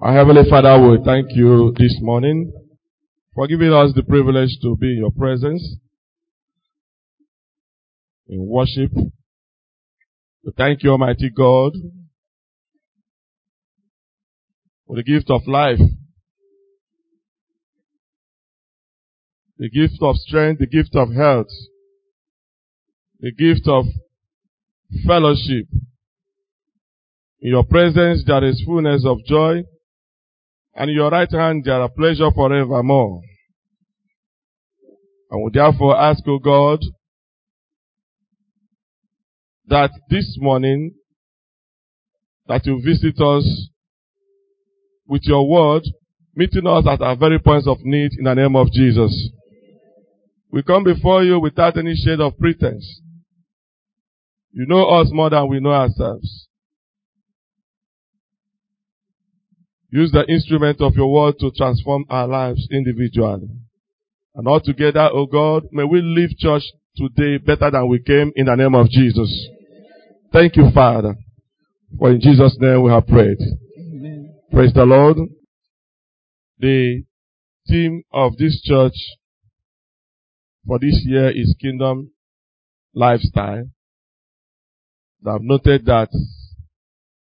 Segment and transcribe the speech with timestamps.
[0.00, 2.52] Our Heavenly Father, we thank you this morning
[3.34, 5.76] for giving us the privilege to be in your presence
[8.28, 8.92] in worship.
[10.44, 11.72] We thank you, Almighty God,
[14.86, 15.80] for the gift of life,
[19.56, 21.48] the gift of strength, the gift of health,
[23.20, 23.84] the gift of
[25.06, 25.66] fellowship.
[27.40, 29.62] In your presence there is fullness of joy
[30.74, 33.22] and in your right hand there are pleasure forevermore.
[35.30, 36.80] And we therefore ask, O God,
[39.68, 40.94] that this morning,
[42.46, 43.68] that you visit us
[45.06, 45.82] with your word,
[46.34, 49.30] meeting us at our very points of need in the name of Jesus.
[50.50, 53.02] We come before you without any shade of pretense.
[54.52, 56.48] You know us more than we know ourselves.
[59.90, 63.48] Use the instrument of your word to transform our lives individually.
[64.34, 66.62] And all together, O oh God, may we leave church
[66.96, 69.48] today better than we came in the name of Jesus.
[70.32, 71.14] Thank you, Father.
[71.98, 73.38] For in Jesus' name we have prayed.
[73.78, 74.34] Amen.
[74.52, 75.16] Praise the Lord.
[76.58, 77.04] The
[77.66, 78.94] theme of this church
[80.66, 82.10] for this year is kingdom
[82.94, 83.70] lifestyle.
[85.26, 86.08] I've noted that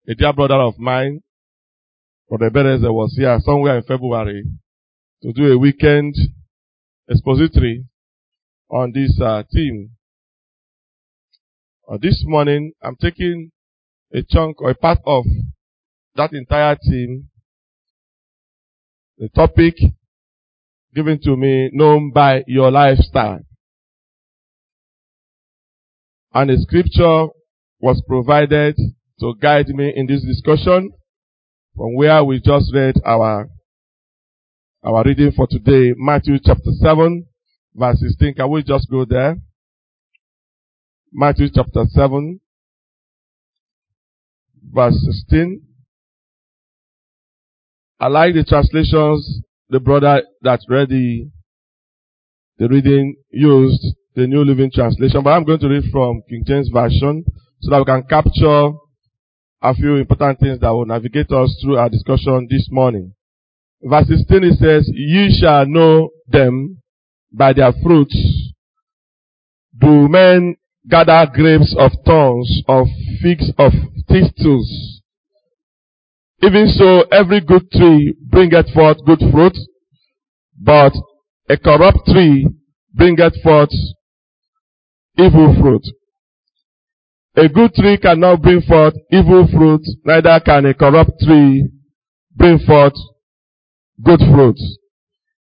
[0.08, 1.22] a dear brother of mine
[2.28, 4.44] Brother Beneza was here somewhere in February
[5.22, 6.14] to do a weekend
[7.10, 7.86] expository
[8.70, 9.92] on this uh, theme.
[11.90, 13.50] Uh, this morning, I'm taking
[14.12, 15.24] a chunk or a part of
[16.16, 17.30] that entire theme.
[19.16, 19.74] The topic
[20.94, 23.40] given to me, known by your lifestyle.
[26.34, 27.28] And a scripture
[27.80, 28.76] was provided
[29.20, 30.92] to guide me in this discussion
[31.74, 33.48] from where we just read our,
[34.82, 37.26] our reading for today, Matthew chapter 7,
[37.74, 38.34] verse 16.
[38.34, 39.36] Can we just go there?
[41.12, 42.38] Matthew chapter 7,
[44.74, 44.94] verse
[45.26, 45.62] 16.
[47.98, 51.30] I like the translations the brother that read the,
[52.58, 56.68] the reading used, the New Living Translation, but I'm going to read from King James
[56.68, 57.24] Version
[57.60, 58.76] so that we can capture
[59.62, 63.14] a few important things that will navigate us through our discussion this morning.
[63.82, 66.82] Verse 16 it says, Ye shall know them
[67.32, 68.16] by their fruits.
[69.78, 70.56] Do men
[70.88, 72.86] gather grapes of thorns, of
[73.22, 73.72] figs of
[74.08, 75.02] thistles?
[76.42, 79.56] Even so, every good tree bringeth forth good fruit,
[80.60, 80.92] but
[81.48, 82.48] a corrupt tree
[82.94, 83.70] bringeth forth
[85.16, 85.82] evil fruit.
[87.36, 91.68] A good tree cannot bring forth evil fruit, neither can a corrupt tree
[92.34, 92.94] bring forth
[94.02, 94.58] good fruit.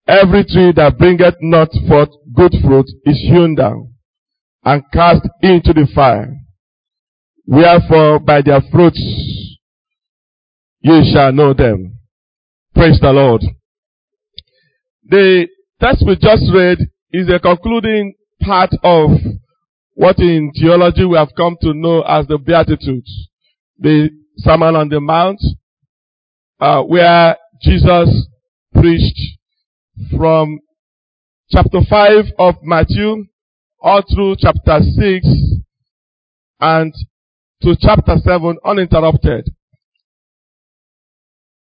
[0.08, 3.95] Every tree that bringeth not forth good fruit is hewn down
[4.66, 6.36] and cast into the fire.
[7.46, 9.00] Wherefore by their fruits
[10.82, 12.00] you shall know them.
[12.74, 13.44] Praise the Lord.
[15.08, 15.48] The
[15.80, 16.80] text we just read
[17.12, 19.12] is a concluding part of
[19.94, 23.30] what in theology we have come to know as the Beatitudes,
[23.80, 25.40] the Sermon on the Mount,
[26.60, 28.28] uh, where Jesus
[28.74, 29.20] preached
[30.18, 30.60] from
[31.50, 33.26] chapter 5 of Matthew
[33.86, 35.28] all through chapter 6
[36.60, 36.92] and
[37.62, 39.48] to chapter 7 uninterrupted.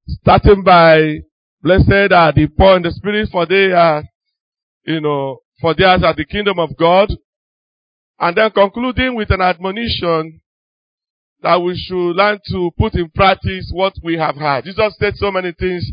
[0.07, 1.19] Starting by
[1.61, 4.03] blessed are the poor in the spirit for they are,
[4.85, 7.13] you know, for theirs are the kingdom of God.
[8.19, 10.41] And then concluding with an admonition
[11.43, 14.65] that we should learn to put in practice what we have heard.
[14.65, 15.85] Jesus said so many things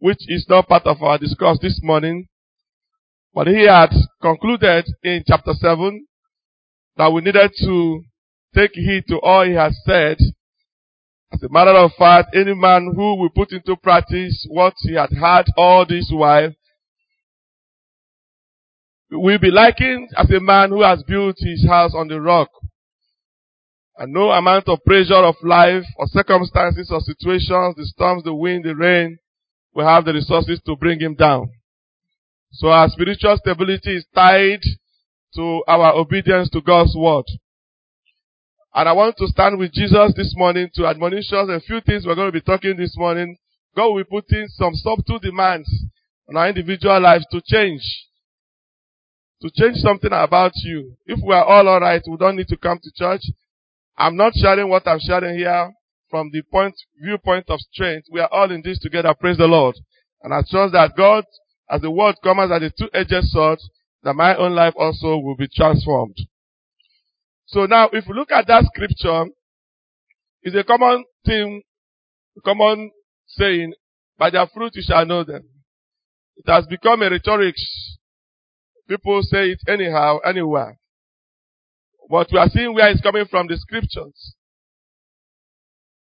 [0.00, 2.26] which is not part of our discourse this morning.
[3.38, 3.90] But he had
[4.20, 6.04] concluded in chapter 7
[6.96, 8.02] that we needed to
[8.52, 10.16] take heed to all he has said.
[11.32, 15.12] As a matter of fact, any man who will put into practice what he had
[15.12, 16.52] heard all this while
[19.12, 22.48] will be likened as a man who has built his house on the rock.
[23.98, 28.64] And no amount of pressure of life or circumstances or situations, the storms, the wind,
[28.64, 29.18] the rain,
[29.74, 31.52] will have the resources to bring him down.
[32.52, 34.62] So our spiritual stability is tied
[35.36, 37.24] to our obedience to God's word.
[38.74, 42.06] And I want to stand with Jesus this morning to admonish us a few things
[42.06, 43.36] we're going to be talking this morning.
[43.76, 45.68] God will be putting some subtle demands
[46.28, 47.82] on our individual lives to change.
[49.42, 50.96] To change something about you.
[51.06, 53.22] If we are all alright, we don't need to come to church.
[53.96, 55.72] I'm not sharing what I'm sharing here
[56.10, 58.08] from the point, viewpoint of strength.
[58.10, 59.14] We are all in this together.
[59.18, 59.76] Praise the Lord.
[60.22, 61.24] And I trust that God,
[61.70, 63.58] as the word comes as a two-edged sword,
[64.02, 66.16] that my own life also will be transformed.
[67.46, 69.26] So now, if you look at that scripture,
[70.42, 71.62] it's a common thing,
[72.44, 72.90] common
[73.26, 73.74] saying,
[74.18, 75.42] by their fruit you shall know them.
[76.36, 77.56] It has become a rhetoric.
[78.88, 80.78] People say it anyhow, anywhere.
[82.08, 84.34] But we are seeing where it's coming from the scriptures.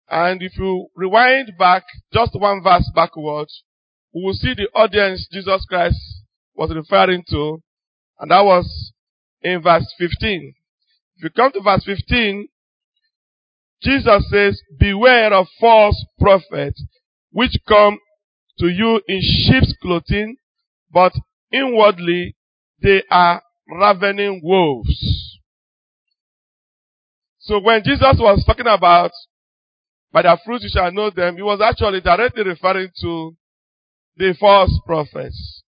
[0.09, 3.63] And if you rewind back just one verse backwards,
[4.15, 5.97] we will see the audience Jesus Christ
[6.55, 7.63] was referring to,
[8.19, 8.93] and that was
[9.43, 10.55] in verse 15.
[11.17, 12.49] If you come to verse 15,
[13.83, 16.85] Jesus says, beware of false prophets
[17.33, 17.99] which come
[18.59, 20.37] to you in sheep's clothing,
[20.93, 21.13] but
[21.51, 22.37] inwardly
[22.81, 25.39] they are ravening wolves.
[27.39, 29.11] So when Jesus was talking about
[30.13, 31.37] by their fruit you shall know them.
[31.37, 33.35] He was actually directly referring to
[34.17, 35.63] the false prophets.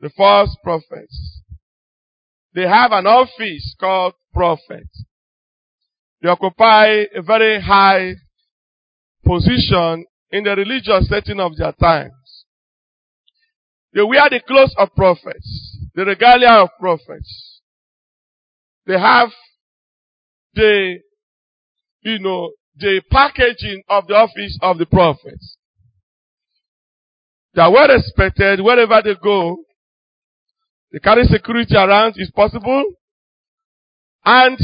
[0.00, 1.42] The false prophets.
[2.54, 4.88] They have an office called prophet.
[6.22, 8.14] They occupy a very high
[9.24, 12.44] position in the religious setting of their times.
[13.92, 17.60] They wear the clothes of prophets, the regalia of prophets.
[18.86, 19.30] They have
[20.54, 20.98] the,
[22.02, 25.56] you know, the packaging of the office of the prophets.
[27.56, 29.56] They are well respected wherever they go.
[30.92, 32.84] They carry security around if possible.
[34.26, 34.58] And,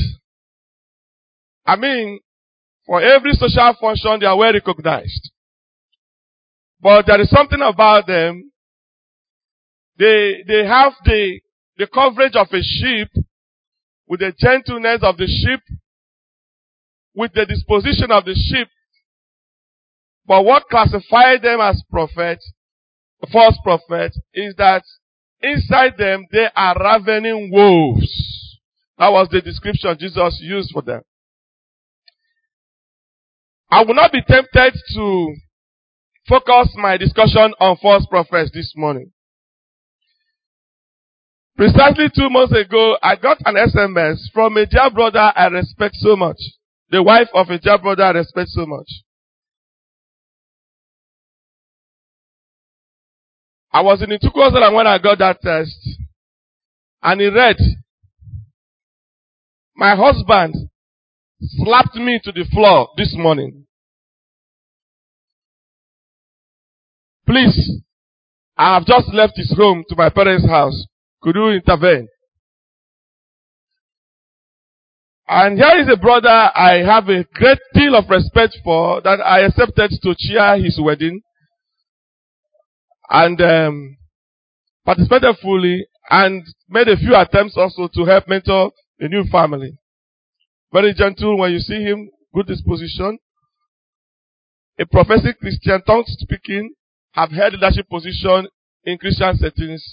[1.65, 2.21] I mean,
[2.85, 5.31] for every social function, they are well recognized.
[6.83, 8.53] But there is something about them.
[9.99, 11.41] They, they have the,
[11.79, 13.09] the coverage of a sheep
[14.07, 15.61] with the gentleness of the sheep
[17.15, 18.69] with the disposition of the sheep.
[20.27, 22.53] But what classified them as prophets,
[23.31, 24.83] false prophets, is that
[25.41, 28.59] inside them they are ravening wolves.
[28.99, 31.03] That was the description Jesus used for them.
[33.71, 35.35] I will not be tempted to
[36.29, 39.11] focus my discussion on false prophets this morning.
[41.57, 46.17] Precisely two months ago, I got an SMS from a dear brother I respect so
[46.17, 46.39] much
[46.93, 48.87] the wife of a dear brother I respect so much.
[53.73, 55.79] I was in the two Ituku when I got that test.
[57.03, 57.57] And he read,
[59.75, 60.55] my husband
[61.41, 63.67] slapped me to the floor this morning.
[67.27, 67.81] Please,
[68.57, 70.87] I have just left his home to my parents' house.
[71.23, 72.09] Could you intervene?
[75.27, 79.41] And here is a brother I have a great deal of respect for that I
[79.41, 81.23] accepted to chair his wedding
[83.13, 83.97] and um,
[84.87, 89.79] participated fully and made a few attempts also to help mentor the new family.
[90.73, 93.19] Very gentle when you see him, good disposition.
[94.79, 96.73] A professing Christian, tongue speaking,
[97.13, 98.49] have held leadership position
[98.85, 99.85] in Christian settings.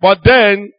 [0.00, 0.72] But then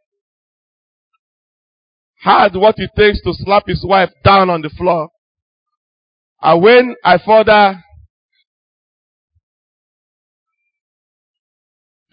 [2.20, 5.10] had what it takes to slap his wife down on the floor.
[6.41, 7.84] And when I further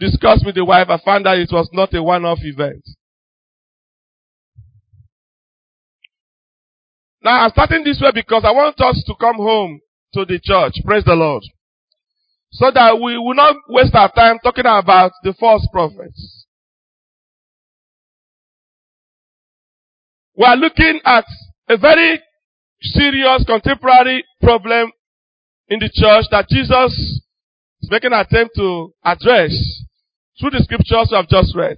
[0.01, 2.83] discussed with the wife, I found that it was not a one-off event.
[7.23, 9.79] Now I'm starting this way because I want us to come home
[10.15, 10.73] to the church.
[10.83, 11.43] Praise the Lord.
[12.53, 16.47] So that we will not waste our time talking about the false prophets.
[20.35, 21.25] We are looking at
[21.69, 22.19] a very
[22.81, 24.91] serious contemporary problem
[25.69, 26.91] in the church that Jesus
[27.81, 29.51] is making an attempt to address
[30.39, 31.77] through the scriptures we have just read.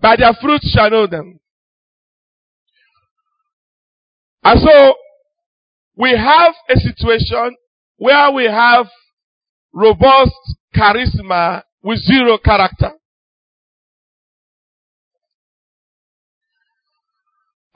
[0.00, 1.40] By their fruits shall know them.
[4.42, 4.94] And so,
[5.96, 7.56] we have a situation
[7.98, 8.86] where we have
[9.72, 10.32] robust
[10.74, 12.92] charisma with zero character.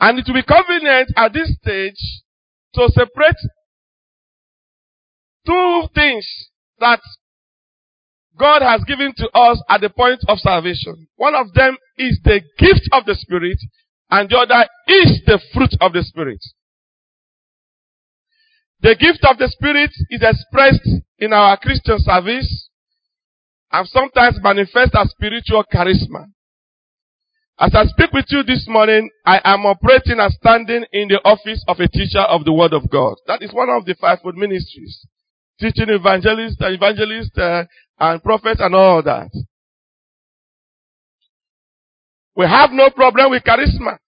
[0.00, 2.23] And it will be convenient at this stage
[2.75, 3.37] to separate
[5.47, 6.26] two things
[6.81, 7.00] that
[8.38, 11.07] God has given to us at the point of salvation.
[11.16, 13.59] One of them is the gift of the Spirit,
[14.11, 16.40] and the other is the fruit of the Spirit.
[18.81, 20.88] The gift of the Spirit is expressed
[21.19, 22.69] in our Christian service
[23.73, 26.26] and sometimes manifests as spiritual charisma.
[27.59, 31.64] As I speak with you this morning, I am operating and standing in the office
[31.69, 33.14] of a teacher of the Word of God.
[33.26, 35.07] That is one of the fivefold ministries.
[35.61, 37.64] Teaching evangelist, evangelist, uh,
[37.99, 39.30] and prophets and all that.
[42.37, 43.99] We have no problem with charisma.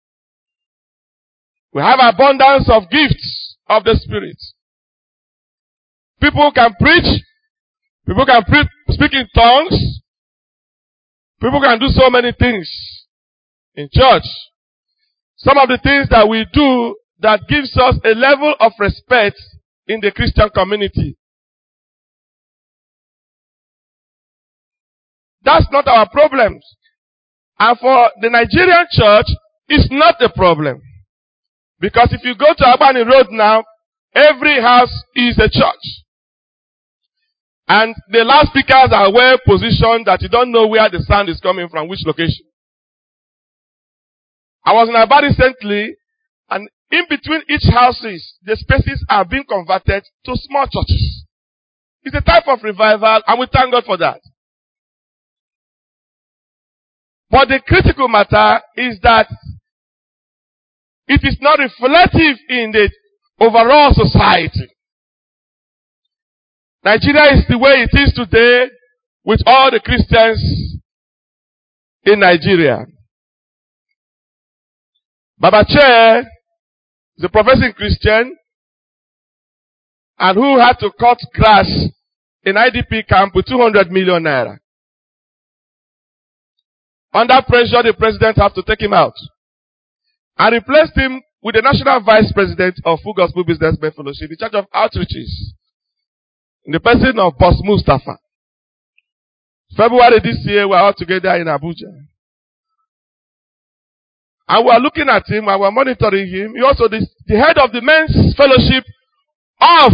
[1.73, 4.39] We have abundance of gifts of the Spirit.
[6.21, 7.23] People can preach.
[8.07, 10.01] People can pre- speak in tongues.
[11.41, 12.69] People can do so many things
[13.75, 14.25] in church.
[15.37, 19.37] Some of the things that we do that gives us a level of respect
[19.87, 21.17] in the Christian community.
[25.47, 26.67] That's not our problems.
[27.61, 29.27] And for the Nigerian church,
[29.69, 30.83] it's not a problem.
[31.79, 33.63] Because if you go to Albany Road now,
[34.13, 35.87] every house is a church.
[37.69, 41.69] And the loudspeakers are well positioned that you don't know where the sound is coming
[41.69, 42.45] from, which location.
[44.65, 45.95] I was in Albany recently,
[46.51, 51.25] and in between each houses, the spaces are being converted to small churches.
[52.03, 54.21] It's a type of revival, and we thank God for that.
[57.31, 59.29] But the critical matter is that
[61.09, 62.91] it is not reflective in the
[63.41, 64.69] overall society.
[66.85, 68.69] Nigeria is the way it is today
[69.25, 70.79] with all the Christians
[72.05, 72.87] in Nigeria.
[75.43, 76.21] Babachir
[77.19, 78.37] is a professing Christian
[80.19, 81.69] and who had to cut grass
[82.45, 84.57] in IDP camp with 200 million naira.
[87.17, 89.15] Under pressure, the president had to take him out
[90.37, 94.53] and replaced him with the national vice president of Full Gospel Businessmen Fellowship in charge
[94.53, 95.33] of outreaches
[96.67, 98.19] in the person of Boss Mustapha.
[99.75, 101.89] February this year, we are all together in Abuja.
[104.49, 106.53] And we are looking at him and we are monitoring him.
[106.55, 108.85] He also the, the head of the men's fellowship
[109.63, 109.93] of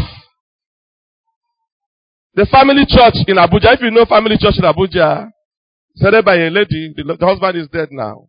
[2.34, 3.74] the family church in Abuja.
[3.74, 5.30] If you know family church in Abuja,
[5.94, 8.28] said by a lady, the, the husband is dead now.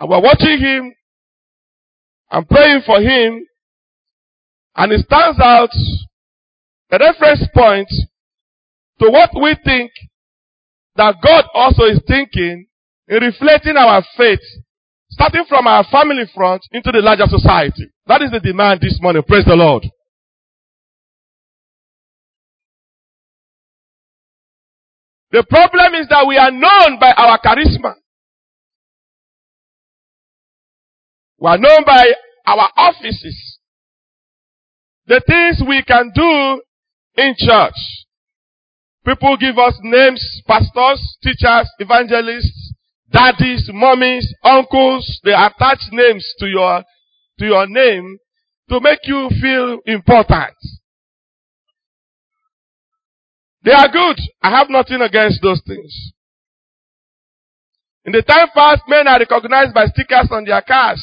[0.00, 0.94] And we're watching him
[2.30, 3.46] and praying for him.
[4.76, 5.70] And it stands out
[6.90, 7.88] a reference point
[9.00, 9.90] to what we think
[10.96, 12.66] that God also is thinking
[13.08, 14.40] in reflecting our faith,
[15.10, 17.86] starting from our family front into the larger society.
[18.06, 19.22] That is the demand this morning.
[19.26, 19.84] Praise the Lord.
[25.30, 27.94] The problem is that we are known by our charisma.
[31.38, 32.12] We are known by
[32.46, 33.58] our offices.
[35.06, 36.62] The things we can do
[37.16, 37.74] in church.
[39.04, 42.74] People give us names, pastors, teachers, evangelists,
[43.10, 45.20] daddies, mummies, uncles.
[45.24, 46.84] They attach names to your,
[47.38, 48.18] to your name
[48.70, 50.54] to make you feel important.
[53.62, 54.18] They are good.
[54.42, 56.12] I have nothing against those things.
[58.04, 61.02] In the time past, men are recognized by stickers on their cars.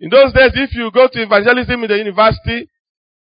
[0.00, 2.68] In those days, if you go to evangelism in the university,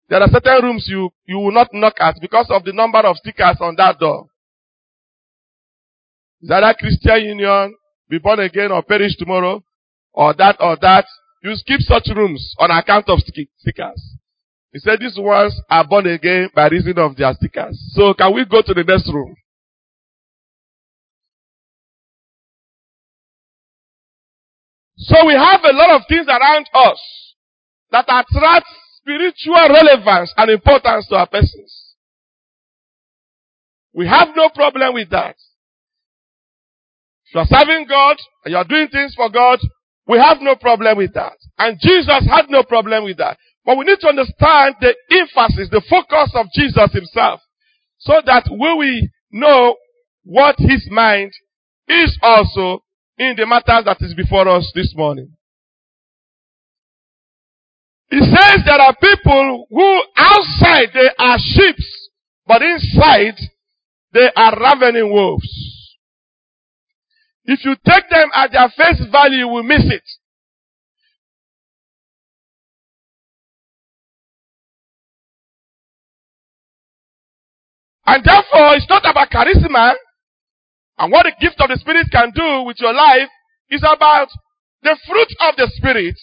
[0.10, 3.16] there are certain rooms you, you will not knock at because of the number of
[3.18, 4.28] stickers on that door.
[6.42, 7.76] Is that a Christian Union,
[8.10, 9.64] be born again or perish tomorrow,
[10.14, 11.06] or that or that.
[11.44, 14.18] You skip such rooms on account of stickers.
[14.74, 17.80] He said these ones are born again by reason of their stickers.
[17.94, 19.36] So can we go to the next room?
[24.98, 27.34] So we have a lot of things around us
[27.92, 28.66] that attract
[28.98, 31.96] spiritual relevance and importance to our persons.
[33.94, 35.36] We have no problem with that.
[37.28, 39.60] If you are serving God and you are doing things for God,
[40.08, 41.38] we have no problem with that.
[41.58, 43.38] And Jesus had no problem with that.
[43.68, 47.42] But we need to understand the emphasis, the focus of Jesus himself,
[47.98, 49.76] so that we will know
[50.24, 51.34] what his mind
[51.90, 52.86] is also
[53.18, 55.34] in the matters that is before us this morning.
[58.10, 61.76] He says there are people who outside they are sheep,
[62.46, 63.36] but inside
[64.14, 65.98] they are ravening wolves.
[67.44, 70.04] If you take them at their face value, you will miss it.
[78.08, 79.94] And therefore, it's not about charisma
[80.98, 83.28] and what the gift of the Spirit can do with your life.
[83.68, 84.30] It's about
[84.82, 86.16] the fruit of the Spirit,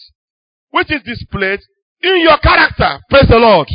[0.71, 1.59] which is displayed
[2.01, 2.99] in your character.
[3.07, 3.69] Praise the Lord.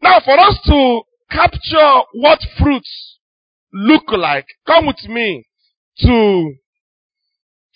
[0.00, 3.18] Now, for us to capture what fruits
[3.72, 5.44] look like, come with me
[5.98, 6.54] to,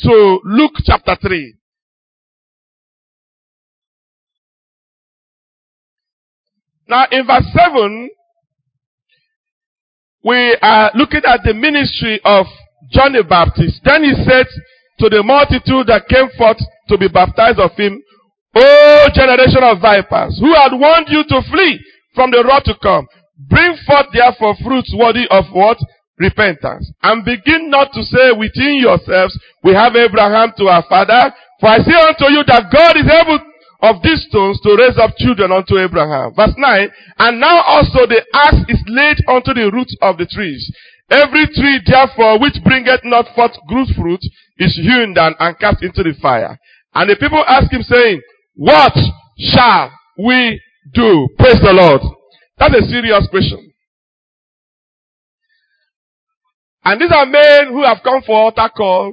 [0.00, 1.54] to Luke chapter 3.
[6.88, 8.11] Now, in verse 7,
[10.25, 12.47] we are looking at the ministry of
[12.90, 13.81] John the Baptist.
[13.85, 14.47] Then he said
[14.99, 18.02] to the multitude that came forth to be baptized of him,
[18.55, 21.78] O generation of vipers, who had warned you to flee
[22.14, 23.07] from the wrath to come.
[23.37, 25.76] Bring forth therefore fruits worthy of what?
[26.19, 26.90] Repentance.
[27.02, 31.35] And begin not to say within yourselves, we have Abraham to our father.
[31.61, 33.38] For I say unto you that God is able
[33.83, 36.33] of these stones to raise up children unto Abraham.
[36.35, 36.90] Verse 9.
[37.18, 40.71] And now also the axe is laid unto the roots of the trees.
[41.11, 44.21] Every tree therefore which bringeth not forth good fruit
[44.59, 46.59] is hewn down and cast into the fire.
[46.95, 48.23] And the people ask him saying,
[48.54, 48.95] What
[49.38, 50.61] shall we
[50.95, 51.28] do?
[51.38, 52.00] Praise the Lord.
[52.59, 53.73] That's a serious question.
[56.85, 59.12] And these are men who have come for altar call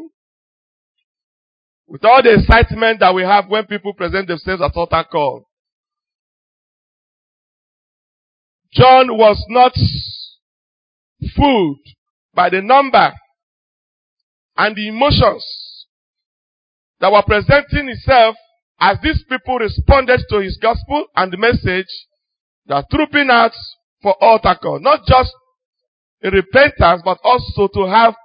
[1.93, 5.47] with all the excitement that we have when people present themselves at altar call.
[8.71, 9.73] John was not
[11.35, 11.77] fooled
[12.33, 13.13] by the number
[14.57, 15.45] and the emotions
[16.99, 18.37] that were presenting itself
[18.79, 21.85] as these people responded to his gospel and the message,
[22.65, 23.51] that trooping out
[24.01, 24.79] for altar call.
[24.79, 25.31] Not just
[26.23, 28.15] a repentance, but also to have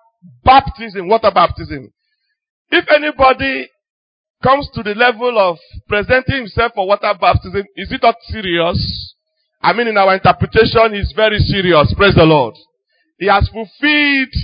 [0.43, 1.93] baptism, water baptism.
[2.71, 3.69] If anybody
[4.43, 5.59] comes to the level of
[5.89, 9.15] presenting himself for water baptism, is it not serious?
[9.61, 11.93] I mean, in our interpretation, it's very serious.
[11.97, 12.55] Praise the Lord.
[13.19, 14.35] He has fulfilled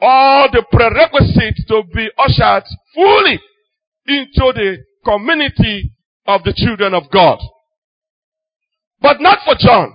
[0.00, 3.40] all the prerequisites to be ushered fully
[4.06, 5.92] into the community
[6.26, 7.38] of the children of God.
[9.00, 9.94] But not for John.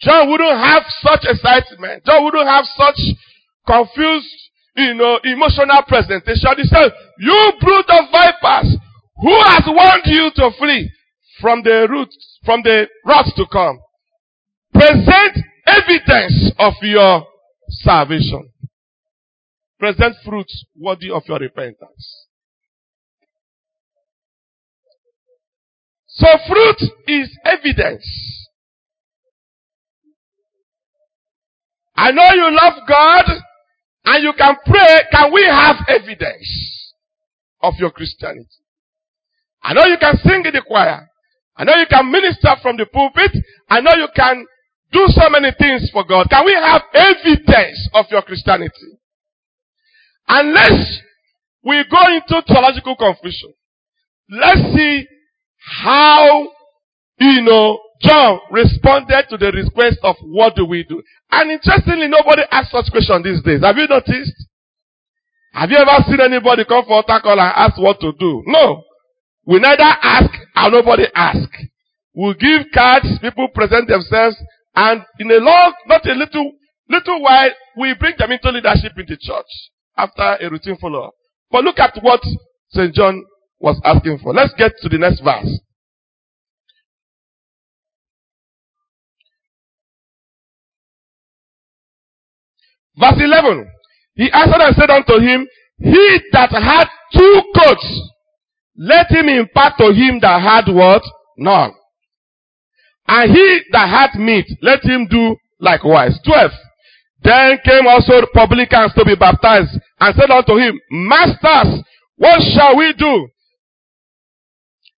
[0.00, 2.04] John wouldn't have such excitement.
[2.04, 3.00] John wouldn't have such
[3.66, 4.28] confused,
[4.76, 6.50] you know, emotional presentation.
[6.56, 8.76] He said, you brood of vipers,
[9.16, 10.90] who has warned you to flee
[11.40, 13.78] from the roots, from the wrath to come?
[14.72, 17.26] Present evidence of your
[17.68, 18.50] salvation.
[19.78, 22.26] Present fruits worthy of your repentance.
[26.06, 28.06] So fruit is evidence.
[31.94, 33.24] I know you love God
[34.06, 35.02] and you can pray.
[35.10, 36.94] Can we have evidence
[37.60, 38.48] of your Christianity?
[39.62, 41.08] I know you can sing in the choir.
[41.56, 43.32] I know you can minister from the pulpit.
[43.68, 44.46] I know you can
[44.92, 46.28] do so many things for God.
[46.30, 48.98] Can we have evidence of your Christianity?
[50.28, 51.00] Unless
[51.64, 53.52] we go into theological confusion.
[54.30, 55.06] Let's see
[55.82, 56.48] how,
[57.18, 61.02] you know, John responded to the request of what do we do?
[61.30, 63.62] And interestingly, nobody asks such question these days.
[63.62, 64.36] Have you noticed?
[65.52, 68.42] Have you ever seen anybody come for altar call and ask what to do?
[68.46, 68.82] No.
[69.46, 71.48] We neither ask and nobody ask.
[72.14, 74.36] We give cards, people present themselves,
[74.74, 76.52] and in a long, not a little,
[76.88, 79.46] little while, we bring them into leadership in the church
[79.96, 81.12] after a routine follow-up.
[81.50, 82.20] But look at what
[82.70, 82.92] St.
[82.94, 83.24] John
[83.58, 84.34] was asking for.
[84.34, 85.60] Let's get to the next verse.
[92.98, 93.70] Verse 11.
[94.14, 95.46] He answered and said unto him,
[95.78, 98.10] He that had two coats,
[98.76, 101.02] let him impart to him that had what?
[101.36, 101.72] None.
[103.08, 106.18] And he that had meat, let him do likewise.
[106.24, 106.50] 12.
[107.22, 111.82] Then came also the publicans to be baptized and said unto him, Masters,
[112.16, 113.28] what shall we do?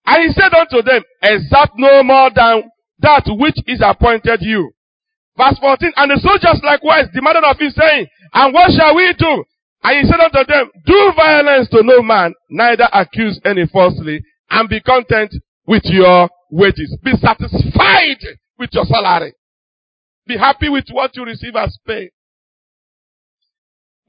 [0.05, 2.63] And he said unto them, exact no more than
[2.99, 4.71] that which is appointed you.
[5.39, 9.45] Verse 14, and the soldiers likewise demanded of him saying, and what shall we do?
[9.83, 14.67] And he said unto them, do violence to no man, neither accuse any falsely, and
[14.67, 15.33] be content
[15.65, 16.97] with your wages.
[17.01, 18.19] Be satisfied
[18.57, 19.31] with your salary.
[20.27, 22.11] Be happy with what you receive as pay.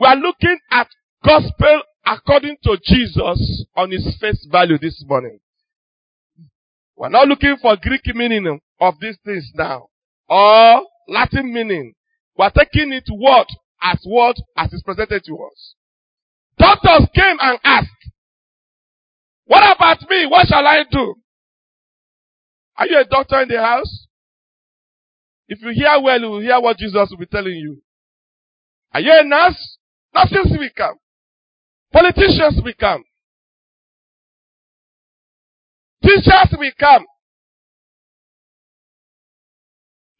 [0.01, 0.89] We are looking at
[1.25, 5.39] gospel according to Jesus on his face value this morning.
[6.97, 9.87] We're not looking for Greek meaning of these things now.
[10.29, 11.95] Or Latin meaning.
[12.39, 13.49] We're taking it what
[13.83, 15.75] as what as is presented to us.
[16.57, 17.89] Doctors came and asked,
[19.47, 20.27] What about me?
[20.27, 21.17] What shall I do?
[22.77, 24.07] Are you a doctor in the house?
[25.49, 27.83] If you hear well, you will hear what Jesus will be telling you.
[28.93, 29.79] Are you a nurse?
[30.15, 30.97] Nurses will come.
[31.93, 33.03] Politicians will come.
[36.03, 36.73] Teachers will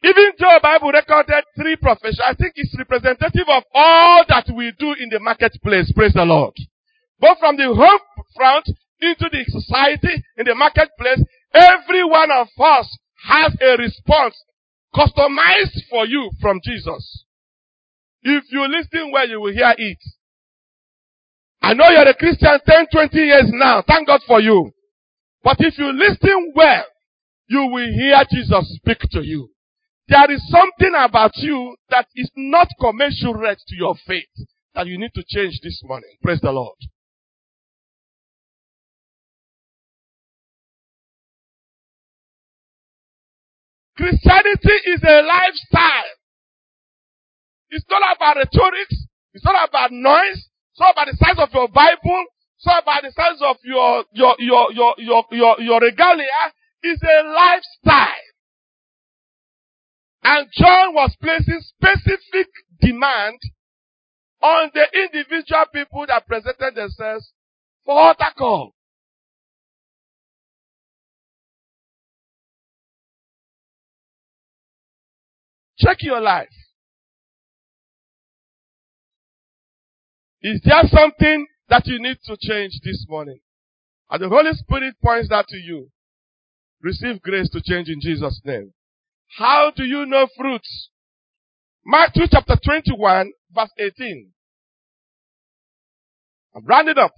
[0.03, 4.73] Even though the Bible recorded three professions, I think it's representative of all that we
[4.79, 5.91] do in the marketplace.
[5.93, 6.53] Praise the Lord.
[7.19, 7.99] Both from the home
[8.35, 8.65] front
[8.99, 14.35] into the society, in the marketplace, every one of us has a response
[14.95, 17.25] customized for you from Jesus.
[18.23, 19.97] If you listen well, you will hear it.
[21.61, 23.83] I know you're a Christian 10, 20 years now.
[23.87, 24.71] Thank God for you.
[25.43, 26.85] But if you listen well,
[27.47, 29.49] you will hear Jesus speak to you.
[30.11, 34.27] There is something about you that is not commensurate to your faith
[34.75, 36.09] that you need to change this morning.
[36.21, 36.75] Praise the Lord.
[43.95, 46.11] Christianity is a lifestyle.
[47.69, 49.05] It's not about rhetorics.
[49.33, 50.49] It's not about noise.
[50.73, 52.25] It's not about the size of your Bible.
[52.57, 56.51] It's not about the size of your, your, your, your, your, your, your regalia.
[56.83, 58.30] It's a lifestyle.
[60.23, 62.47] And John was placing specific
[62.79, 63.39] demand
[64.41, 67.31] on the individual people that presented themselves
[67.85, 68.73] for altar call.
[75.77, 76.49] Check your life.
[80.43, 83.39] Is there something that you need to change this morning?
[84.09, 85.89] And the Holy Spirit points that to you.
[86.81, 88.73] Receive grace to change in Jesus' name.
[89.37, 90.89] How do you know fruits?
[91.85, 94.31] Matthew chapter 21 verse 18.
[96.55, 97.13] I'm rounding up.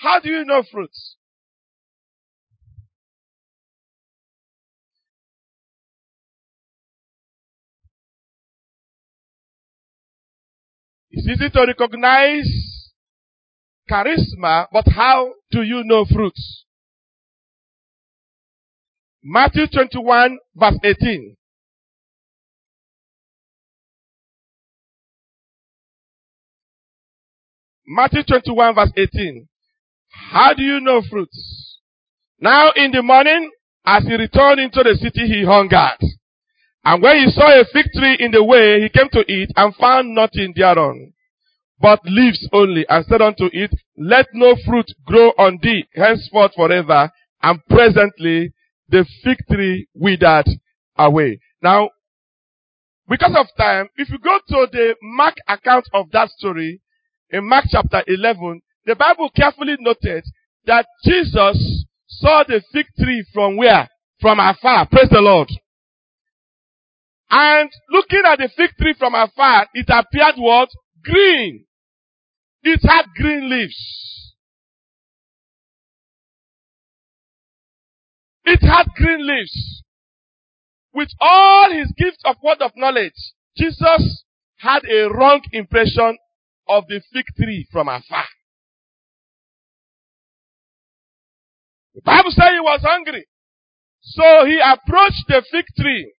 [0.00, 1.16] How do you know fruits?
[11.10, 12.92] It's easy to recognize
[13.90, 16.64] charisma, but how do you know fruits?
[19.22, 21.36] Matthew 21 verse 18.
[27.86, 29.48] Matthew 21 verse 18.
[30.30, 31.78] How do you know fruits?
[32.40, 33.50] Now in the morning,
[33.84, 35.98] as he returned into the city, he hungered.
[36.84, 39.74] And when he saw a fig tree in the way, he came to it and
[39.76, 41.12] found nothing thereon,
[41.80, 47.10] but leaves only, and said unto it, Let no fruit grow on thee henceforth forever.
[47.42, 48.52] And presently
[48.88, 50.48] the fig tree withered
[50.96, 51.40] away.
[51.62, 51.90] Now,
[53.08, 56.80] because of time, if you go to the Mark account of that story,
[57.30, 60.24] in Mark chapter 11, the Bible carefully noted
[60.66, 63.88] that Jesus saw the fig tree from where?
[64.20, 64.86] From afar.
[64.88, 65.48] Praise the Lord.
[67.30, 70.70] And looking at the fig tree from afar, it appeared what?
[71.02, 71.64] Green.
[72.62, 74.27] It had green leaves.
[78.50, 79.82] It had green leaves.
[80.94, 83.12] With all his gifts of word of knowledge,
[83.58, 84.24] Jesus
[84.56, 86.16] had a wrong impression
[86.66, 88.24] of the fig tree from afar.
[91.94, 93.26] The Bible says he was hungry.
[94.00, 96.10] So he approached the fig tree,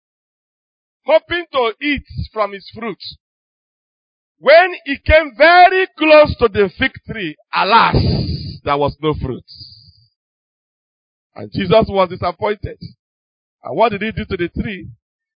[1.08, 3.02] hoping to eat from its fruit.
[4.38, 7.96] When he came very close to the fig tree, alas,
[8.64, 9.46] there was no fruit.
[11.40, 12.78] And Jesus was disappointed.
[13.64, 14.90] And what did he do to the tree?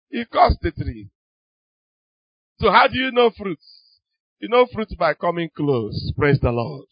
[0.09, 1.11] He cursed the tree.
[2.59, 3.99] So how do you know fruits?
[4.41, 6.11] You know fruits by coming close.
[6.17, 6.87] Praise the Lord.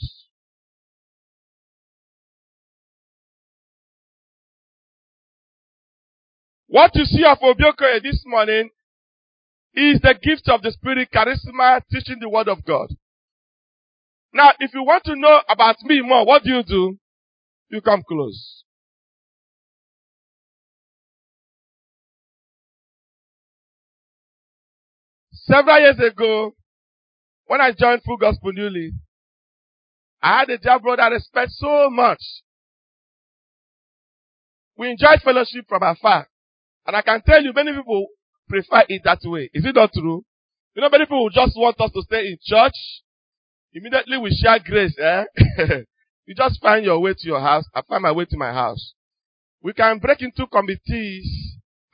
[6.67, 8.69] What you see of Obi Okoye this morning
[9.73, 12.91] is the gift of the Spirit, charisma, teaching the Word of God.
[14.35, 16.99] Now, if you want to know about me more, what do you do?
[17.71, 18.65] You come close.
[25.49, 26.55] Several years ago,
[27.47, 28.93] when I joined Full Gospel newly,
[30.21, 32.21] I had a dear brother I respect so much.
[34.77, 36.29] We enjoyed fellowship from afar.
[36.87, 38.09] And I can tell you, many people
[38.47, 39.49] prefer it that way.
[39.55, 40.23] Is it not true?
[40.75, 42.77] You know, many people just want us to stay in church.
[43.73, 45.25] Immediately we share grace, eh?
[46.27, 47.65] you just find your way to your house.
[47.75, 48.93] I find my way to my house.
[49.63, 51.48] We can break into committees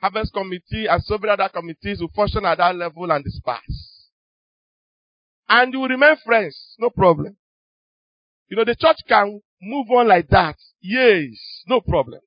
[0.05, 4.09] harvest committee and several other committees will function at that level and disperse.
[5.49, 7.35] And you will remain friends, no problem.
[8.47, 10.57] You know, the church can move on like that.
[10.81, 12.19] Yes, no problem.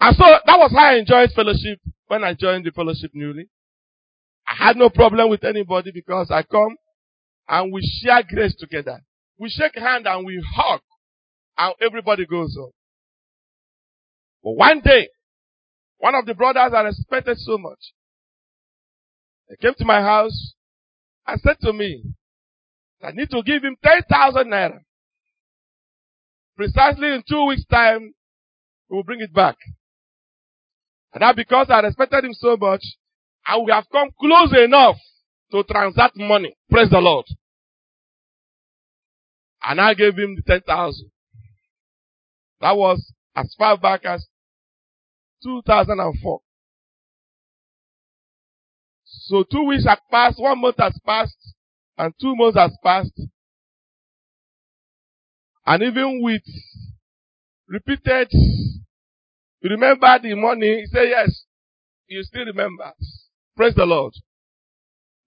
[0.00, 3.48] And so that was how I enjoyed fellowship when I joined the fellowship newly.
[4.46, 6.76] I had no problem with anybody because I come
[7.48, 9.00] and we share grace together.
[9.38, 10.80] We shake hand and we hug
[11.58, 12.70] and everybody goes on.
[14.42, 15.08] But one day,
[15.98, 17.78] one of the brothers I respected so much,
[19.48, 20.54] he came to my house
[21.26, 22.02] and said to me,
[23.02, 24.80] I need to give him 10,000 naira.
[26.56, 28.12] Precisely in two weeks time,
[28.88, 29.56] we will bring it back.
[31.14, 32.82] And that because I respected him so much,
[33.46, 34.96] I would have come close enough
[35.52, 36.56] to transact money.
[36.70, 37.26] Praise the Lord.
[39.62, 41.10] And I gave him the 10,000.
[42.60, 44.26] That was as far back as
[45.44, 46.40] 2004.
[49.04, 51.54] So two weeks have passed, one month has passed,
[51.96, 53.20] and two months has passed.
[55.66, 56.42] And even with
[57.68, 61.44] repeated, you remember the money, he said yes,
[62.08, 62.92] you still remember.
[63.56, 64.14] Praise the Lord.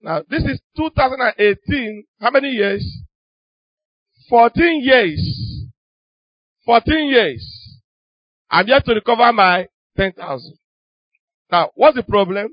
[0.02, 2.04] Now, this is 2018.
[2.20, 2.84] How many years?
[4.28, 5.68] 14 years.
[6.66, 7.61] 14 years.
[8.52, 10.58] I'm yet to recover my 10,000.
[11.50, 12.48] Now, what's the problem?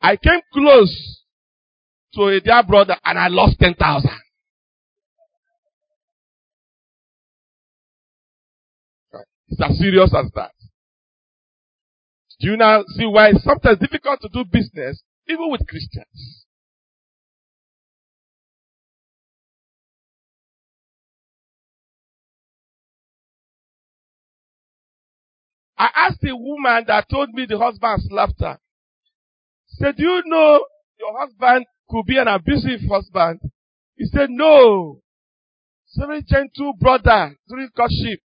[0.00, 1.24] I came close
[2.14, 4.08] to a dear brother and I lost 10,000.
[9.48, 10.52] It's as serious as that.
[12.38, 16.39] Do you now see why it's sometimes difficult to do business even with Christians?
[25.80, 28.58] I asked a woman that told me the husband slapped her.
[29.66, 30.66] Said, do you know
[30.98, 33.40] your husband could be an abusive husband?
[33.96, 35.00] He said, no.
[35.86, 38.20] So very gentle brother during courtship.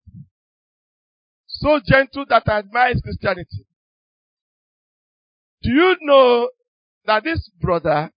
[1.48, 3.66] So gentle that I admire Christianity.
[5.62, 6.50] Do you know
[7.06, 8.12] that this brother,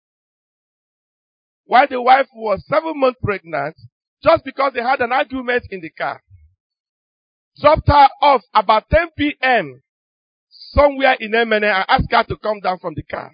[1.65, 3.77] while the wife was seven months pregnant,
[4.21, 6.25] just because they had an argument in the car,
[7.61, 9.83] dropped her off about 10 p.m.
[10.49, 13.33] somewhere in Emene and asked her to come down from the car.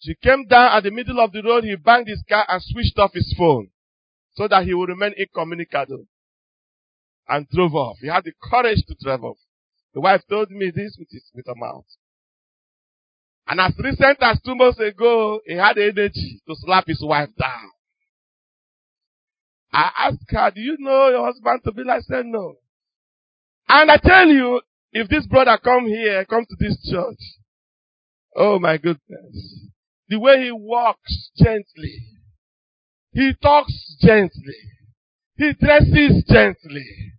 [0.00, 2.98] She came down at the middle of the road, he banged his car and switched
[2.98, 3.70] off his phone
[4.34, 6.06] so that he would remain incommunicado
[7.28, 7.96] and drove off.
[8.00, 9.38] He had the courage to drive off.
[9.94, 11.86] The wife told me this with his, with her mouth.
[13.48, 17.30] And as recent as two months ago, he had the energy to slap his wife
[17.38, 17.70] down.
[19.72, 21.98] I asked her, do you know your husband to be like?
[21.98, 22.56] I said, no.
[23.68, 24.60] And I tell you,
[24.92, 27.18] if this brother come here, come to this church,
[28.36, 29.68] oh my goodness,
[30.08, 32.06] the way he walks gently,
[33.12, 34.54] he talks gently,
[35.36, 37.12] he dresses gently.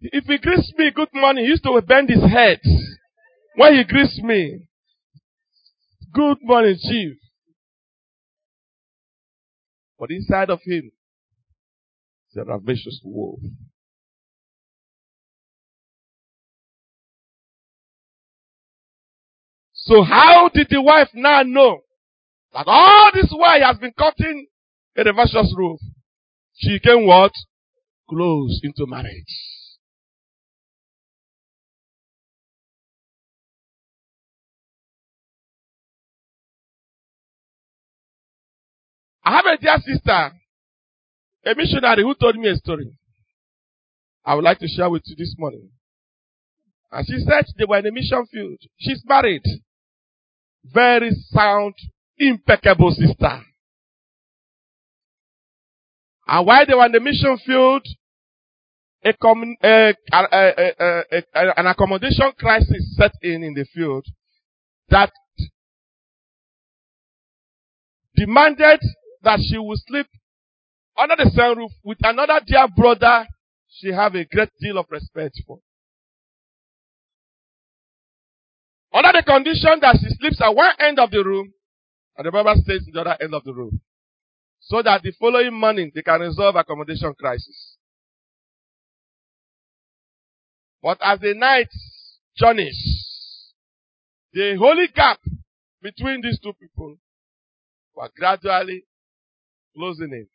[0.00, 2.60] If he greets me good morning, he used to bend his head
[3.56, 4.68] when he greets me.
[6.12, 7.16] Good morning, chief.
[9.98, 10.92] But inside of him
[12.30, 13.40] is a rapacious wolf.
[19.86, 21.78] So how did the wife now know
[22.52, 24.48] that all this while he has been cutting
[24.96, 25.78] a reverse roof?
[26.56, 27.30] She came what?
[28.10, 29.12] Close into marriage.
[39.24, 40.32] I have a dear sister,
[41.44, 42.98] a missionary who told me a story.
[44.24, 45.70] I would like to share with you this morning.
[46.90, 48.58] And she said they were in a mission field.
[48.78, 49.42] She's married.
[50.72, 51.74] Very sound,
[52.18, 53.40] impeccable sister.
[56.26, 57.86] And while they were in the mission field,
[59.04, 61.02] a com- a, a,
[61.34, 64.04] an accommodation crisis set in in the field
[64.88, 65.12] that
[68.16, 68.80] demanded
[69.22, 70.06] that she would sleep
[70.98, 73.26] under the same roof with another dear brother
[73.68, 75.58] she have a great deal of respect for.
[78.96, 81.52] Under the condition that she sleeps at one end of the room
[82.16, 83.82] and the brother stays in the other end of the room.
[84.60, 87.76] So that the following morning they can resolve accommodation crisis.
[90.82, 91.68] But as the night
[92.38, 93.12] journeys,
[94.32, 95.18] the holy gap
[95.82, 96.96] between these two people
[97.94, 98.84] were gradually
[99.76, 100.26] closing in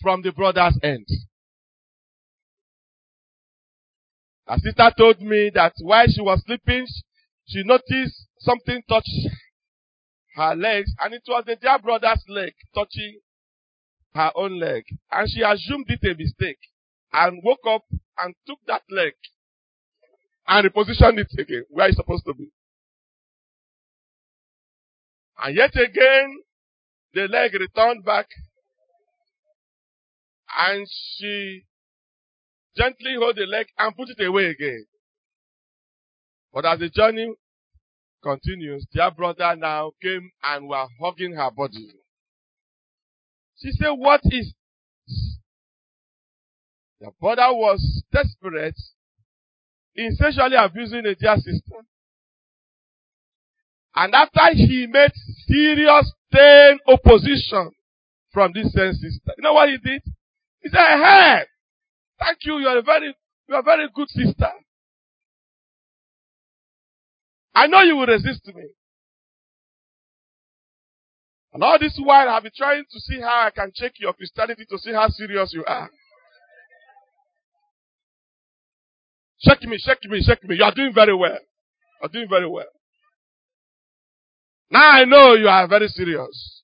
[0.00, 1.06] from the brother's end.
[4.46, 6.86] A sister told me that while she was sleeping,
[7.50, 9.08] she noticed something touch
[10.36, 13.18] her legs and it was the dear brother's leg touching
[14.14, 14.84] her own leg.
[15.10, 16.58] And she assumed it a mistake
[17.12, 17.82] and woke up
[18.18, 19.14] and took that leg
[20.46, 22.50] and repositioned it again where it's supposed to be.
[25.42, 26.42] And yet again,
[27.14, 28.26] the leg returned back
[30.56, 30.86] and
[31.16, 31.64] she
[32.76, 34.84] gently hold the leg and put it away again.
[36.52, 37.32] But as the journey
[38.22, 41.90] continues, their brother now came and were hugging her body.
[43.58, 44.52] She said, what is
[45.06, 45.36] this?
[47.00, 48.78] The brother was desperate
[49.94, 51.76] in sexually abusing a dear sister.
[53.94, 55.12] And after he made
[55.46, 57.72] serious stern opposition
[58.32, 60.02] from this same sister, you know what he did?
[60.60, 61.42] He said, hey,
[62.20, 63.14] thank you, you are a very,
[63.48, 64.50] you are a very good sister.
[67.54, 68.64] I know you will resist me.
[71.52, 74.64] And all this while I've been trying to see how I can check your Christianity
[74.70, 75.90] to see how serious you are.
[79.40, 80.56] Check me, check me, check me.
[80.56, 81.32] You are doing very well.
[81.32, 82.68] You are doing very well.
[84.70, 86.62] Now I know you are very serious.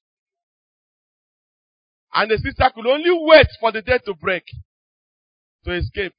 [2.15, 4.45] And the sister could only wait for the day to break
[5.65, 6.15] to escape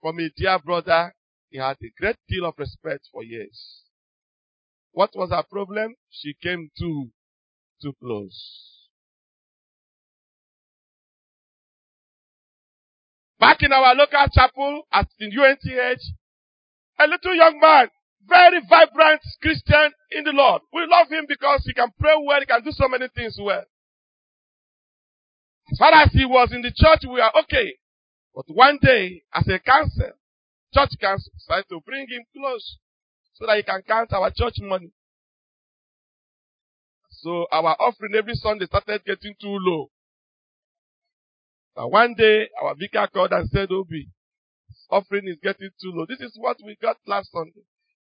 [0.00, 1.14] from a dear brother
[1.48, 3.83] he had a great deal of respect for years.
[4.94, 5.96] What was her problem?
[6.08, 7.10] She came too,
[7.82, 8.78] too close.
[13.40, 16.00] Back in our local chapel at the UNTH,
[17.00, 17.88] a little young man,
[18.26, 20.62] very vibrant Christian in the Lord.
[20.72, 23.64] We love him because he can pray well, he can do so many things well.
[25.72, 27.74] As far as he was in the church, we are okay.
[28.32, 30.12] But one day, as a council,
[30.72, 32.78] church council decided to bring him close
[33.34, 34.90] so that he can count our church money.
[37.10, 39.90] So our offering every Sunday started getting too low.
[41.76, 44.08] And one day, our vicar called and said, Obi,
[44.90, 46.06] offering is getting too low.
[46.08, 47.62] This is what we got last Sunday.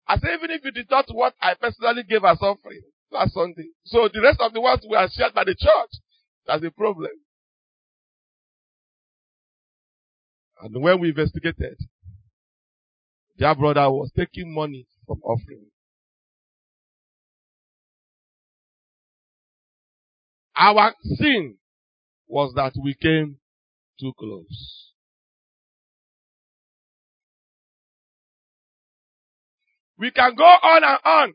[0.09, 3.69] I said, even if you deduct what I personally gave as offering last Sunday.
[3.85, 5.91] So the rest of the ones were shared by the church.
[6.47, 7.11] That's the problem.
[10.63, 11.79] And when we investigated,
[13.39, 15.67] their brother was taking money from offering.
[20.57, 21.57] Our sin
[22.29, 23.39] was that we came
[23.99, 24.93] too close.
[29.99, 31.35] We can go on and on.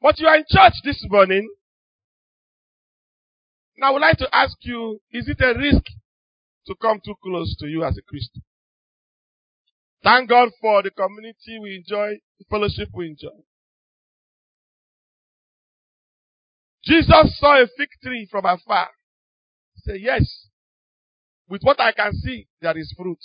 [0.00, 1.48] But you are in church this morning.
[3.78, 5.84] Now I would like to ask you, is it a risk
[6.66, 8.42] to come too close to you as a Christian?
[10.02, 13.28] Thank God for the community we enjoy, the fellowship we enjoy.
[16.84, 18.88] Jesus saw a fig tree from afar.
[19.74, 20.48] He said, yes,
[21.48, 23.18] with what I can see, there is fruit.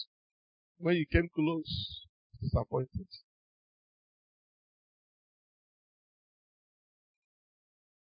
[0.80, 2.06] When you came close,
[2.40, 3.08] disappointed.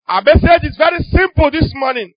[0.06, 2.12] Our message is very simple this morning.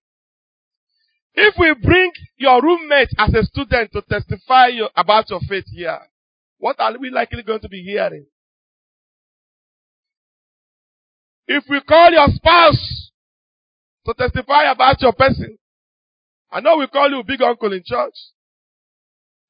[1.34, 5.98] If we bring your roommate as a student to testify about your faith here,
[6.58, 8.26] what are we likely going to be hearing?
[11.46, 13.10] If we call your spouse
[14.06, 15.58] to testify about your person,
[16.50, 18.14] I know we call you big uncle in church.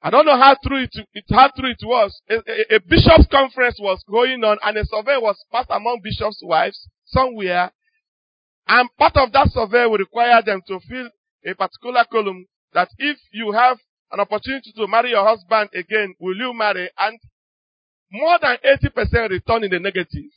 [0.02, 2.20] I don't know how true it, it how true it was.
[2.28, 6.42] A, a, a bishop's conference was going on and a survey was passed among bishops'
[6.42, 7.72] wives somewhere.
[8.66, 11.08] And part of that survey will require them to fill
[11.46, 13.78] a particular column that if you have
[14.14, 16.88] an opportunity to marry your husband again, will you marry?
[16.96, 17.18] And
[18.12, 20.30] more than 80% return in the negative.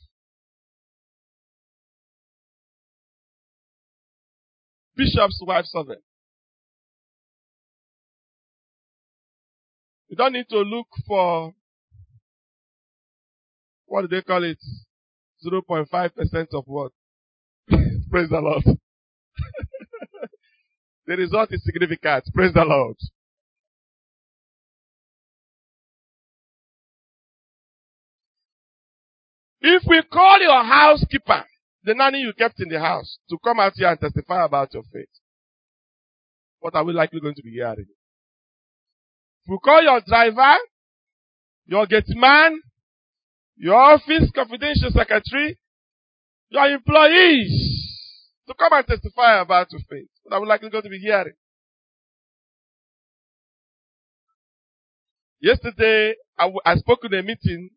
[4.96, 5.94] Bishop's wife survey.
[10.08, 11.54] You don't need to look for,
[13.86, 14.58] what do they call it?
[15.46, 16.90] 0.5% of what?
[17.68, 18.64] Praise the Lord.
[21.06, 22.24] the result is significant.
[22.34, 22.96] Praise the Lord.
[29.60, 31.44] If we call your housekeeper,
[31.84, 34.84] the nanny you kept in the house, to come out here and testify about your
[34.92, 35.08] faith,
[36.60, 37.86] what are we likely going to be hearing?
[39.44, 40.58] If we call your driver,
[41.66, 42.60] your gate man,
[43.56, 45.58] your office confidential secretary,
[46.50, 47.84] your employees,
[48.46, 51.34] to come and testify about your faith, what are we likely going to be hearing?
[55.40, 57.70] Yesterday, I, w- I spoke in a meeting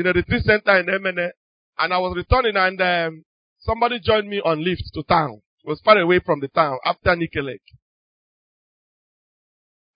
[0.00, 1.30] in a retreat center in Emene,
[1.78, 3.24] and I was returning and um,
[3.60, 5.40] somebody joined me on lift to town.
[5.64, 7.62] It was far away from the town after Nike Lake.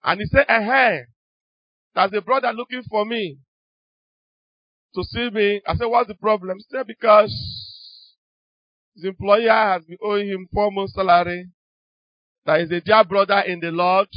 [0.03, 1.01] And he said, hey,
[1.95, 3.37] there's a brother looking for me
[4.95, 5.61] to see me.
[5.65, 6.57] I said, what's the problem?
[6.57, 7.31] He said, because
[8.95, 11.47] his employer has been owing him four months salary.
[12.45, 14.09] There is a dear brother in the Lord.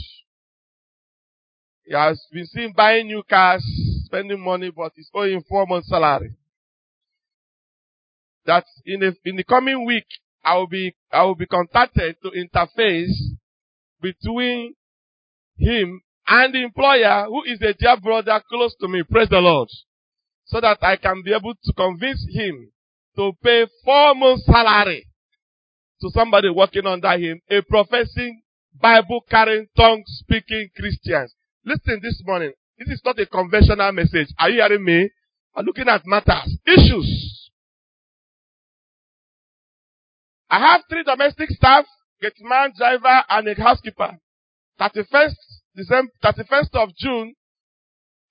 [1.85, 3.65] He has been seen buying new cars,
[4.07, 6.33] spending money, but he's owing four months salary.
[8.47, 10.07] That in the, in the coming week,
[10.45, 13.13] I will be, I will be contacted to interface
[14.01, 14.75] between
[15.59, 19.03] him and the employer who is a dear brother close to me.
[19.03, 19.69] Praise the Lord.
[20.47, 22.71] So that I can be able to convince him
[23.17, 25.07] to pay four months salary
[26.01, 28.43] to somebody working under him, a professing
[28.81, 31.35] Bible carrying tongue speaking Christians.
[31.65, 32.53] Listen this morning.
[32.79, 34.29] This is not a conventional message.
[34.39, 35.11] Are you hearing me?
[35.55, 37.51] I'm looking at matters, issues.
[40.51, 41.87] I have three domestic staff,
[42.23, 44.19] a man, driver, and a housekeeper.
[44.81, 45.35] 31st
[45.75, 47.35] December, 31st of June,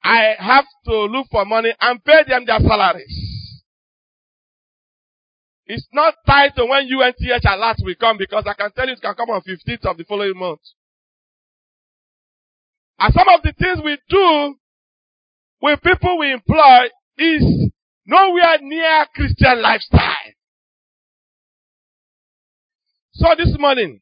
[0.04, 3.64] I have to look for money and pay them their salaries.
[5.68, 9.02] It's not tied to when UNTH alert will come because I can tell you it
[9.02, 10.60] can come on 15th of the following month.
[13.00, 14.56] And some of the things we do
[15.62, 16.86] with people we employ
[17.18, 17.72] is
[18.06, 20.34] nowhere near Christian lifestyle.
[23.14, 24.02] So this morning,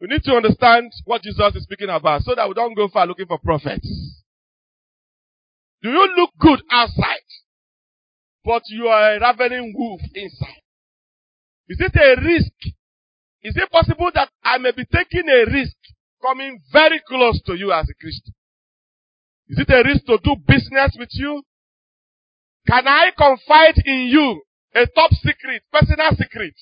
[0.00, 3.06] we need to understand what Jesus is speaking about so that we don't go far
[3.06, 3.88] looking for prophets.
[5.82, 7.20] Do you look good outside?
[8.46, 10.62] but you are a ravening wolf inside.
[11.68, 12.52] Is it a risk?
[13.42, 15.74] Is it possible that I may be taking a risk
[16.26, 18.34] coming very close to you as a Christian?
[19.48, 21.42] Is it a risk to do business with you?
[22.66, 24.42] Can I confide in you
[24.74, 26.54] a top secret, personal secret?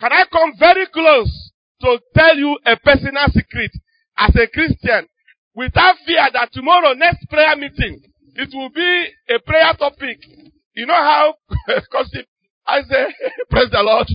[0.00, 1.50] Can I come very close
[1.80, 3.72] to tell you a personal secret
[4.16, 5.06] as a Christian
[5.54, 8.00] without fear that tomorrow next prayer meeting
[8.34, 10.18] it will be a prayer topic
[10.74, 11.34] you know how,
[11.66, 12.16] because
[12.66, 13.06] I say,
[13.50, 14.08] praise the Lord.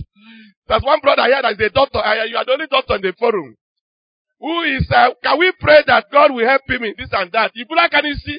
[0.66, 1.98] There's one brother here that is a doctor.
[2.26, 3.56] You are the only doctor in the forum.
[4.40, 7.52] Who is, uh, can we pray that God will help him in this and that?
[7.76, 8.38] Like, can you see?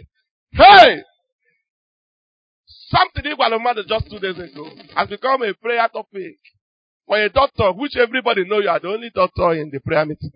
[0.51, 1.03] Hey!
[2.65, 6.37] Something Igualomada just two days ago has become a prayer topic.
[7.05, 10.31] For a doctor, which everybody know you are the only doctor in the prayer meeting.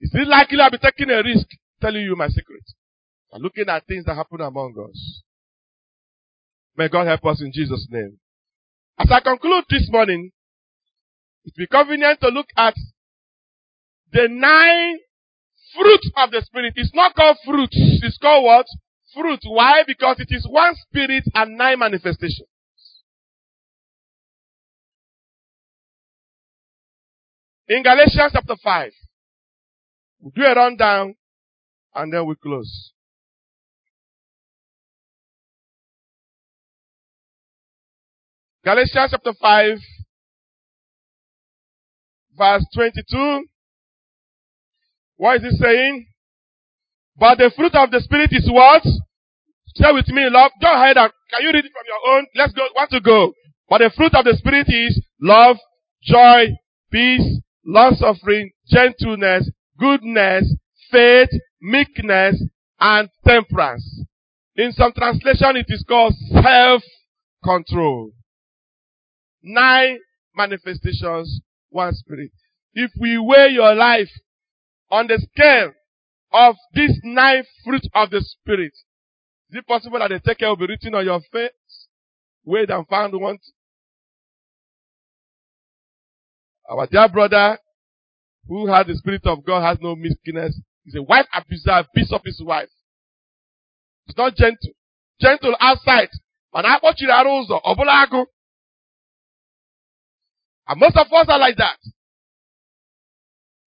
[0.00, 1.46] Is it likely I'll be taking a risk
[1.80, 2.62] telling you my secret.
[3.32, 5.22] I'm looking at things that happen among us.
[6.76, 8.18] May God help us in Jesus' name.
[8.98, 10.32] As I conclude this morning,
[11.44, 12.74] it will be convenient to look at
[14.12, 14.98] the nine
[15.74, 16.72] fruits of the Spirit.
[16.76, 17.76] It's not called fruits.
[17.76, 18.66] It's called what?
[19.14, 19.40] Fruit.
[19.46, 19.84] Why?
[19.86, 22.48] Because it is one Spirit and nine manifestations.
[27.68, 28.90] In Galatians chapter 5,
[30.20, 31.14] we'll do a rundown
[31.94, 32.92] and then we close.
[38.64, 39.78] Galatians chapter 5,
[42.36, 43.44] verse 22.
[45.16, 46.06] What is it saying?
[47.16, 48.82] But the fruit of the Spirit is what?
[49.76, 50.52] Share with me, love.
[50.60, 52.26] Go ahead and can you read it from your own?
[52.34, 52.62] Let's go.
[52.74, 53.32] Want to go?
[53.68, 55.56] But the fruit of the Spirit is love,
[56.02, 56.46] joy,
[56.90, 60.54] peace, long suffering, gentleness, goodness,
[60.90, 61.28] faith,
[61.60, 62.42] meekness,
[62.80, 64.04] and temperance.
[64.56, 68.12] In some translation, it is called self-control.
[69.50, 69.98] Nine
[70.36, 71.40] manifestations,
[71.70, 72.32] one spirit.
[72.74, 74.10] If we weigh your life
[74.90, 75.72] on the scale
[76.34, 78.72] of these nine fruits of the spirit,
[79.50, 81.50] is it possible that the care will be written on your face?
[82.44, 83.38] Weighed and found one.
[86.68, 87.58] Our dear brother
[88.46, 92.22] who has the spirit of God has no meekness, He's a wife abuser, beats up
[92.24, 92.68] his wife.
[94.06, 94.72] He's not gentle.
[95.20, 96.08] Gentle outside.
[100.68, 101.78] And most of us are like that.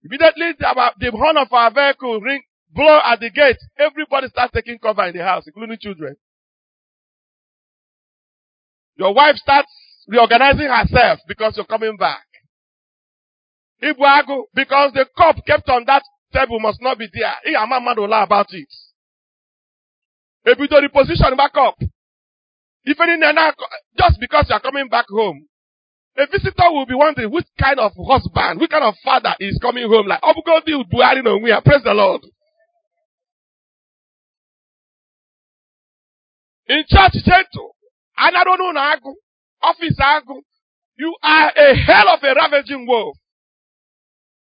[0.04, 2.42] Immediately the horn of our vehicle ring,
[2.74, 3.58] blow at the gate.
[3.78, 6.16] Everybody starts taking cover in the house, including children.
[8.98, 9.72] Your wife starts
[10.08, 12.24] reorganizing herself because you're coming back.
[13.82, 17.34] Ibuagu, because the cup kept on that Table must not be there.
[17.44, 18.68] Hey, I'm a man will lie about it.
[20.46, 21.90] If you do the position back up, in
[22.86, 23.54] the
[23.98, 25.48] just because you are coming back home,
[26.18, 29.88] a visitor will be wondering which kind of husband, which kind of father is coming
[29.88, 32.22] home like, oh, God, you Buhari no we praise the Lord.
[36.68, 37.76] In church, gentle.
[38.18, 39.14] Another no agu.
[39.62, 40.42] Office agu.
[40.98, 43.18] You are a hell of a ravaging wolf.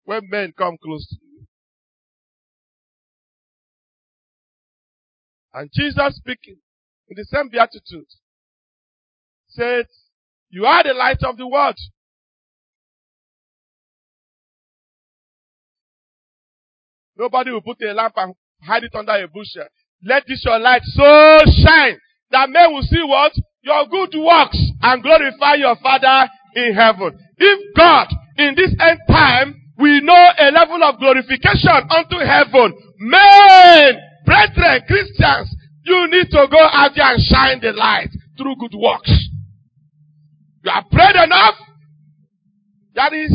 [0.04, 1.46] When men come close to you.
[5.54, 6.56] And Jesus speaking
[7.08, 8.06] in the same beatitude
[9.48, 9.86] said,
[10.54, 11.74] you are the light of the world.
[17.18, 19.66] Nobody will put a lamp and hide it under a bushel.
[20.04, 21.98] Let this your light so shine
[22.30, 23.32] that men will see what?
[23.62, 27.18] Your good works and glorify your Father in heaven.
[27.36, 28.06] If God
[28.38, 35.50] in this end time we know a level of glorification unto heaven, men, brethren, Christians,
[35.82, 39.23] you need to go out there and shine the light through good works.
[40.64, 41.56] You have prayed enough.
[42.94, 43.32] There is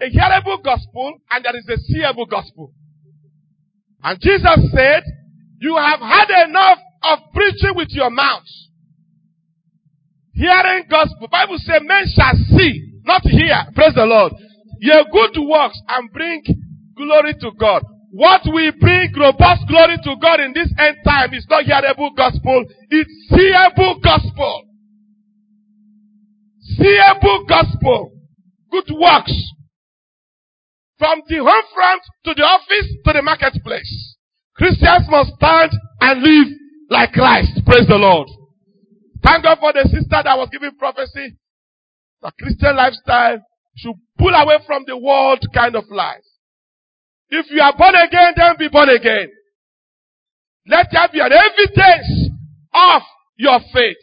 [0.00, 2.72] a hearable gospel and there is a seeable gospel.
[4.02, 5.04] And Jesus said,
[5.60, 8.48] you have had enough of preaching with your mouth.
[10.32, 11.28] Hearing gospel.
[11.30, 13.56] Bible says men shall see, not hear.
[13.74, 14.32] Praise the Lord.
[14.80, 16.42] Your good works and bring
[16.96, 17.84] glory to God.
[18.10, 22.64] What we bring robust glory to God in this end time is not hearable gospel,
[22.88, 24.69] it's seeable gospel.
[26.76, 28.12] Seeable gospel.
[28.70, 29.34] Good works.
[30.98, 34.16] From the home front to the office to the marketplace.
[34.54, 36.48] Christians must stand and live
[36.90, 37.64] like Christ.
[37.64, 38.28] Praise the Lord.
[39.22, 41.36] Thank God for the sister that was giving prophecy.
[42.22, 43.40] The Christian lifestyle
[43.76, 46.24] should pull away from the world kind of life.
[47.30, 49.30] If you are born again, then be born again.
[50.66, 52.30] Let there be an evidence
[52.74, 53.02] of
[53.36, 53.96] your faith.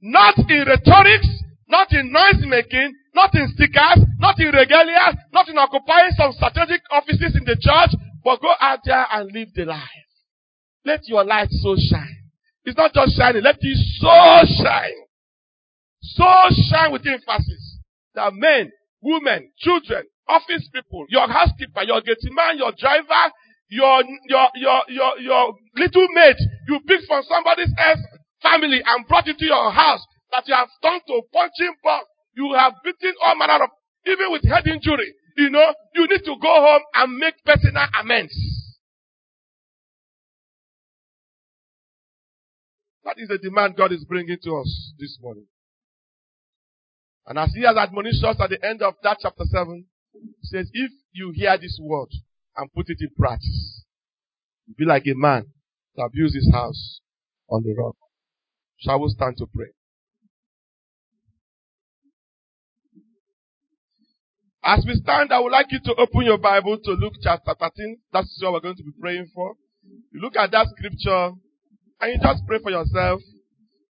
[0.00, 1.28] Not in rhetorics,
[1.68, 6.80] not in noise making, not in stickers, not in regalia, not in occupying some strategic
[6.90, 7.90] offices in the church,
[8.24, 10.08] but go out there and live the life.
[10.84, 12.16] Let your light so shine.
[12.64, 15.00] It's not just shining, let it so shine.
[16.00, 16.24] So
[16.70, 17.78] shine with emphasis
[18.14, 23.32] that men, women, children, office people, your housekeeper, your gate man, your driver,
[23.68, 26.36] your, your, your, your, your little maid
[26.68, 28.00] you picked from somebody's else
[28.42, 30.00] family and brought into your house
[30.32, 32.04] that you have turned to punching bag.
[32.34, 33.70] You have beaten all manner of,
[34.06, 35.14] even with head injury.
[35.36, 38.34] You know, you need to go home and make personal amends.
[43.04, 45.46] That is the demand God is bringing to us this morning.
[47.26, 50.68] And as he has admonished us at the end of that chapter 7, he says,
[50.72, 52.08] if you hear this word
[52.56, 53.84] and put it in practice,
[54.66, 55.46] you be like a man
[55.96, 57.00] that builds his house
[57.48, 57.96] on the rock.
[58.78, 59.68] Shall we stand to pray?
[64.68, 67.96] As we stand, I would like you to open your Bible to Luke chapter 13.
[68.12, 69.54] That's what we're going to be praying for.
[70.12, 71.32] You look at that scripture
[72.02, 73.22] and you just pray for yourself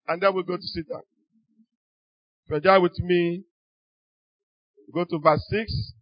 [0.07, 1.01] and then we'll go to sit down.
[2.45, 3.45] If you're there with me,
[4.93, 5.93] go to verse 6.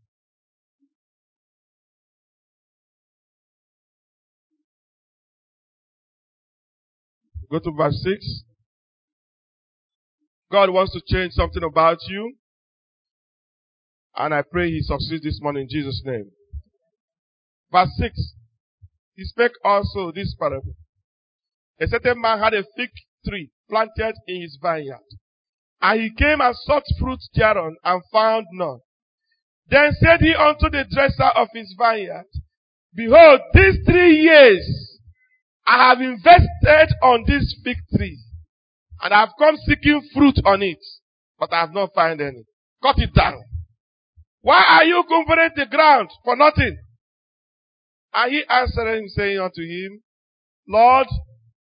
[7.49, 8.43] Go to verse 6.
[10.51, 12.35] God wants to change something about you.
[14.17, 16.31] And I pray he succeeds this morning in Jesus' name.
[17.71, 18.33] Verse 6.
[19.15, 20.73] He spake also this parable.
[21.79, 22.89] A certain man had a fig
[23.27, 25.05] tree planted in his vineyard.
[25.81, 28.79] And he came and sought fruit thereon and found none.
[29.69, 32.25] Then said he unto the dresser of his vineyard,
[32.95, 34.97] Behold, these three years
[35.67, 38.17] I have invested on this fig tree,
[39.03, 40.79] and I have come seeking fruit on it,
[41.37, 42.45] but I have not found any.
[42.81, 43.43] Cut it down.
[44.47, 46.77] Why are you covering the ground for nothing?
[48.13, 50.01] And he answered him, saying unto him,
[50.65, 51.07] Lord,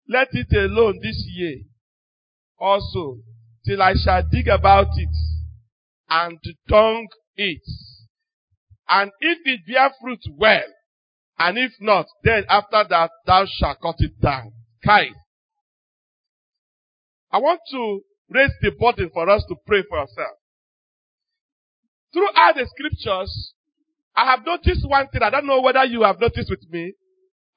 [0.08, 1.58] let it alone this year
[2.58, 3.18] also,
[3.64, 5.16] till I shall dig about it
[6.10, 7.06] and dung
[7.36, 7.62] it.
[8.88, 10.66] And if it bear fruit, well.
[11.38, 14.54] And if not, then after that thou shalt cut it down.
[14.84, 15.10] Kai.
[17.30, 20.41] I want to raise the burden for us to pray for ourselves.
[22.12, 23.54] Throughout the scriptures,
[24.14, 25.22] I have noticed one thing.
[25.22, 26.92] I don't know whether you have noticed with me.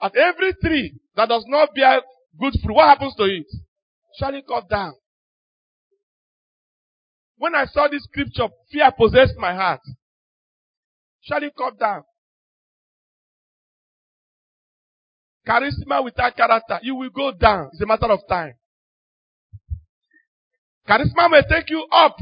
[0.01, 2.01] At every tree that does not bear
[2.39, 3.45] good fruit, what happens to it?
[4.19, 4.93] Shall it cut down?
[7.37, 9.81] When I saw this scripture, fear possessed my heart.
[11.21, 12.03] Shall it cut down?
[15.47, 17.69] Charisma without character, you will go down.
[17.73, 18.53] It's a matter of time.
[20.87, 22.15] Charisma may take you up.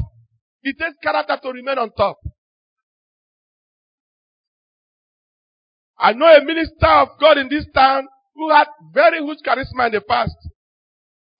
[0.64, 2.16] It takes character to remain on top.
[5.98, 9.92] I know a minister of God in this town who had very huge charisma in
[9.92, 10.36] the past.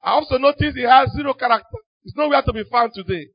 [0.03, 1.79] I also noticed he has zero character.
[2.05, 3.27] It's nowhere to be found today.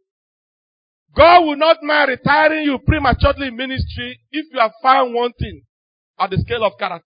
[1.16, 5.64] God will not mind retiring you prematurely in ministry if you have found one thing
[6.20, 7.04] at the scale of character.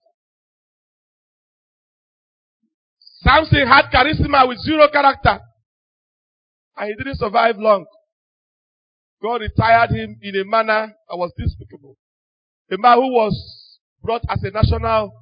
[3.22, 5.40] Samson had charisma with zero character.
[6.76, 7.86] And he didn't survive long.
[9.24, 11.96] God retired him in a manner that was despicable.
[12.70, 15.12] A man who was brought as a national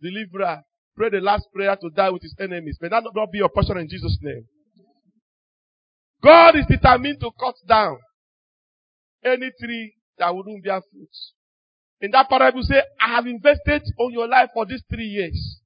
[0.00, 0.62] deliverer,
[0.96, 2.78] prayed the last prayer to die with his enemies.
[2.80, 4.46] May that not be your portion in Jesus' name.
[6.22, 7.98] God is determined to cut down
[9.22, 11.08] any tree that wouldn't bear fruit.
[12.00, 15.60] In that parable, say, I have invested on your life for these three years.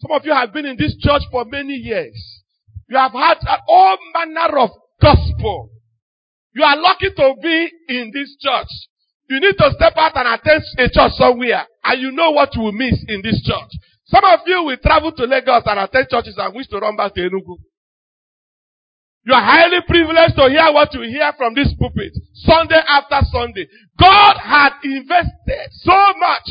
[0.00, 2.42] Some of you have been in this church for many years.
[2.90, 5.70] You have had all manner of gospel.
[6.56, 8.72] You are lucky to be in this church.
[9.28, 12.62] You need to step out and attend a church somewhere, and you know what you
[12.62, 13.68] will miss in this church.
[14.06, 17.12] Some of you will travel to Lagos and attend churches and wish to run back
[17.12, 17.60] to Enugu.
[19.26, 23.66] You are highly privileged to hear what you hear from this pulpit, Sunday after Sunday.
[23.98, 26.48] God had invested so much.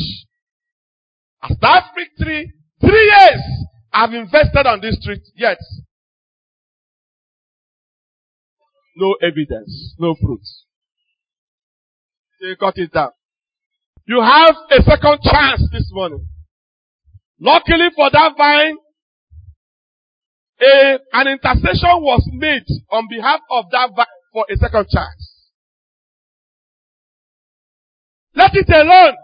[1.50, 3.42] As that victory, three years
[3.92, 5.58] I've invested on this street, yet
[8.96, 10.64] no evidence, no fruits.
[12.42, 13.12] They cut it down.
[14.08, 16.28] You have a second chance this morning.
[17.40, 18.78] Luckily for that vine,
[20.62, 25.36] a, an intercession was made on behalf of that vine for a second chance.
[28.36, 29.16] Let it alone.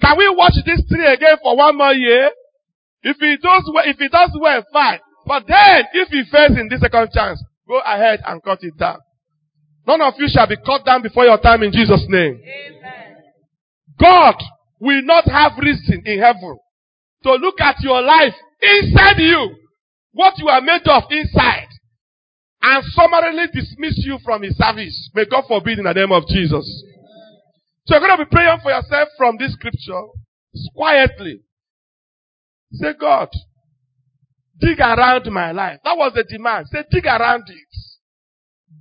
[0.00, 2.30] Can we watch this tree again for one more year?
[3.02, 5.00] If it does well, if he does well, fine.
[5.26, 8.98] But then, if he fails in this second chance, go ahead and cut it down.
[9.88, 12.38] None of you shall be cut down before your time in Jesus' name.
[12.44, 13.16] Amen.
[13.98, 14.34] God
[14.78, 16.58] will not have reason in heaven
[17.22, 19.56] to look at your life inside you,
[20.12, 21.68] what you are made of inside,
[22.60, 25.10] and summarily dismiss you from his service.
[25.14, 26.84] May God forbid in the name of Jesus.
[27.86, 30.02] So you're going to be praying for yourself from this scripture
[30.76, 31.40] quietly.
[32.72, 33.30] Say, God,
[34.60, 35.78] dig around my life.
[35.82, 36.66] That was the demand.
[36.70, 37.76] Say, dig around it.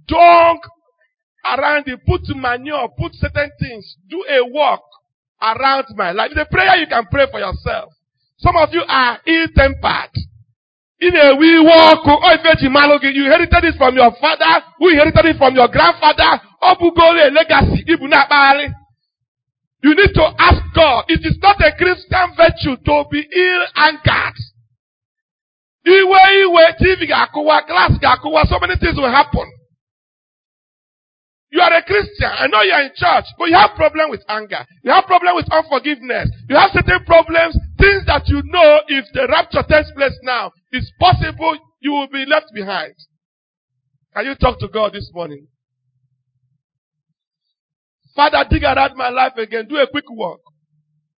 [0.08, 0.62] Don't
[1.56, 2.00] around it.
[2.06, 3.95] Put manure, put certain things.
[4.10, 4.82] Do a work
[5.41, 6.32] around my life.
[6.36, 7.93] The prayer you can pray for yourself.
[8.38, 10.12] Some of you are ill-tempered.
[11.00, 12.52] In a wee walk, oh, oh if you
[13.26, 17.98] inherited it from your father, who inherited it from your grandfather, Obugole legacy, You
[19.95, 21.06] need to ask God.
[21.08, 24.38] It is not a Christian virtue to be ill-angered.
[25.86, 29.48] Iwe iwe, TV ga-akụwa, glass ga-akụwa, so many things will happen.
[31.58, 32.30] You are a Christian.
[32.30, 34.64] I know you are in church, but you have problem with anger.
[34.84, 36.30] You have problem with unforgiveness.
[36.47, 40.91] You have certain problems, things that you know if the rapture takes place now, it's
[40.99, 42.93] possible you will be left behind.
[44.14, 45.47] Can you talk to God this morning?
[48.16, 49.66] Father, dig around my life again.
[49.68, 50.41] Do a quick work.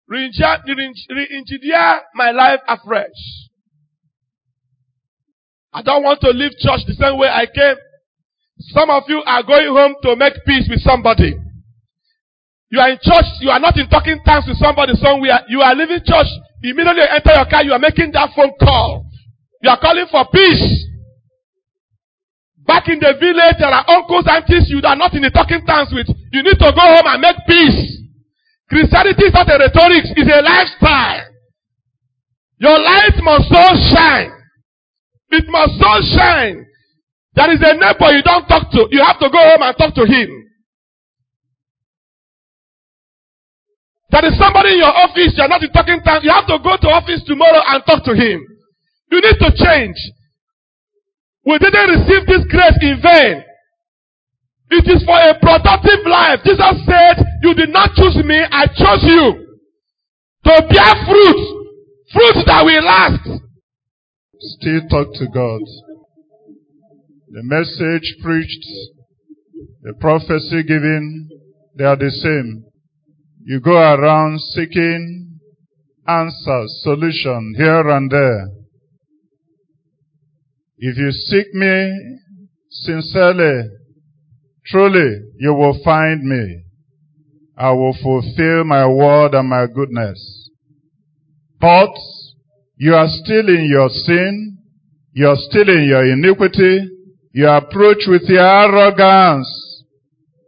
[0.08, 3.50] Re-engineer my life afresh.
[5.74, 7.76] I don't want to leave church the same way I came.
[8.60, 11.32] Some of you are going home to make peace with somebody.
[12.70, 15.42] You are in church, you are not in talking terms with somebody somewhere.
[15.48, 16.28] You are leaving church,
[16.62, 19.08] immediately you enter your car, you are making that phone call.
[19.64, 20.86] You are calling for peace.
[22.68, 25.90] Back in the village, there are uncles, aunties you are not in the talking terms
[25.96, 26.12] with.
[26.30, 28.06] You need to go home and make peace.
[28.70, 31.26] Christianity is not a rhetoric, it's a lifestyle.
[32.60, 34.36] Your light must so shine.
[35.32, 36.69] It must so shine
[37.40, 38.92] there is a neighbor you don't talk to.
[38.92, 40.28] You have to go home and talk to him.
[44.12, 46.20] There is somebody in your office, you're not in talking time.
[46.28, 48.44] You have to go to office tomorrow and talk to him.
[49.08, 49.96] You need to change.
[51.48, 53.40] We didn't receive this grace in vain.
[54.76, 56.44] It is for a productive life.
[56.44, 59.48] Jesus said, you did not choose me, I chose you.
[60.44, 61.42] To bear fruit.
[62.12, 63.24] Fruit that will last.
[64.60, 65.62] Still talk to God.
[67.32, 68.66] The message preached,
[69.84, 71.30] the prophecy given,
[71.78, 72.66] they are the same.
[73.44, 75.40] You go around seeking
[76.08, 78.48] answers, solution here and there.
[80.80, 82.20] If you seek me
[82.72, 83.70] sincerely,
[84.66, 86.64] truly, you will find me.
[87.56, 90.50] I will fulfill my word and my goodness.
[91.62, 91.92] But
[92.78, 94.58] you are still in your sin.
[95.14, 96.90] You are still in your iniquity.
[97.40, 99.48] You approach with your arrogance.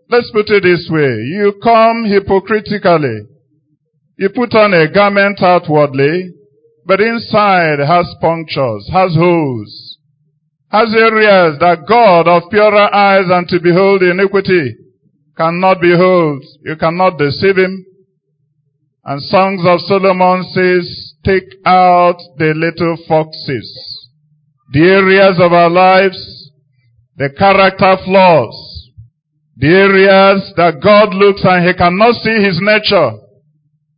[0.09, 1.23] Let's put it this way.
[1.23, 3.27] You come hypocritically.
[4.17, 6.33] You put on a garment outwardly,
[6.85, 9.97] but inside has punctures, has holes.
[10.67, 14.75] has areas that God of purer eyes and to behold iniquity
[15.37, 16.43] cannot behold.
[16.65, 17.85] You cannot deceive him.
[19.05, 23.69] And Songs of Solomon says, take out the little foxes.
[24.73, 26.40] The areas of our lives,
[27.21, 28.89] the character flaws,
[29.55, 33.11] the areas that God looks and he cannot see his nature.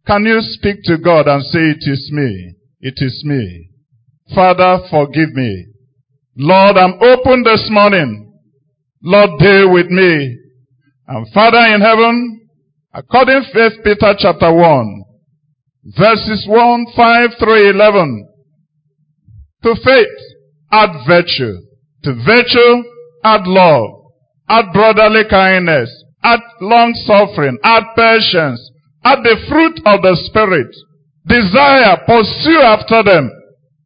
[0.06, 2.56] Can you speak to God and say, it is me.
[2.82, 3.70] It is me.
[4.36, 5.68] Father, forgive me.
[6.36, 8.34] Lord, I'm open this morning.
[9.02, 10.38] Lord, deal with me.
[11.08, 12.50] And Father in heaven,
[12.94, 15.04] according to 1 Peter chapter 1,
[15.98, 18.28] verses 1, 5 through 11,
[19.64, 20.20] to faith,
[20.74, 21.56] add virtue.
[22.04, 22.84] To virtue,
[23.24, 23.90] add love.
[24.50, 25.90] Add brotherly kindness.
[26.24, 27.58] Add long suffering.
[27.64, 28.72] Add patience.
[29.04, 30.74] Add the fruit of the Spirit.
[31.26, 33.32] Desire, pursue after them.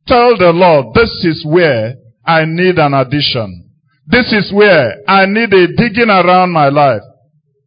[0.08, 3.72] Tell the Lord, this is where I need an addition.
[4.08, 7.02] This is where I need a digging around my life.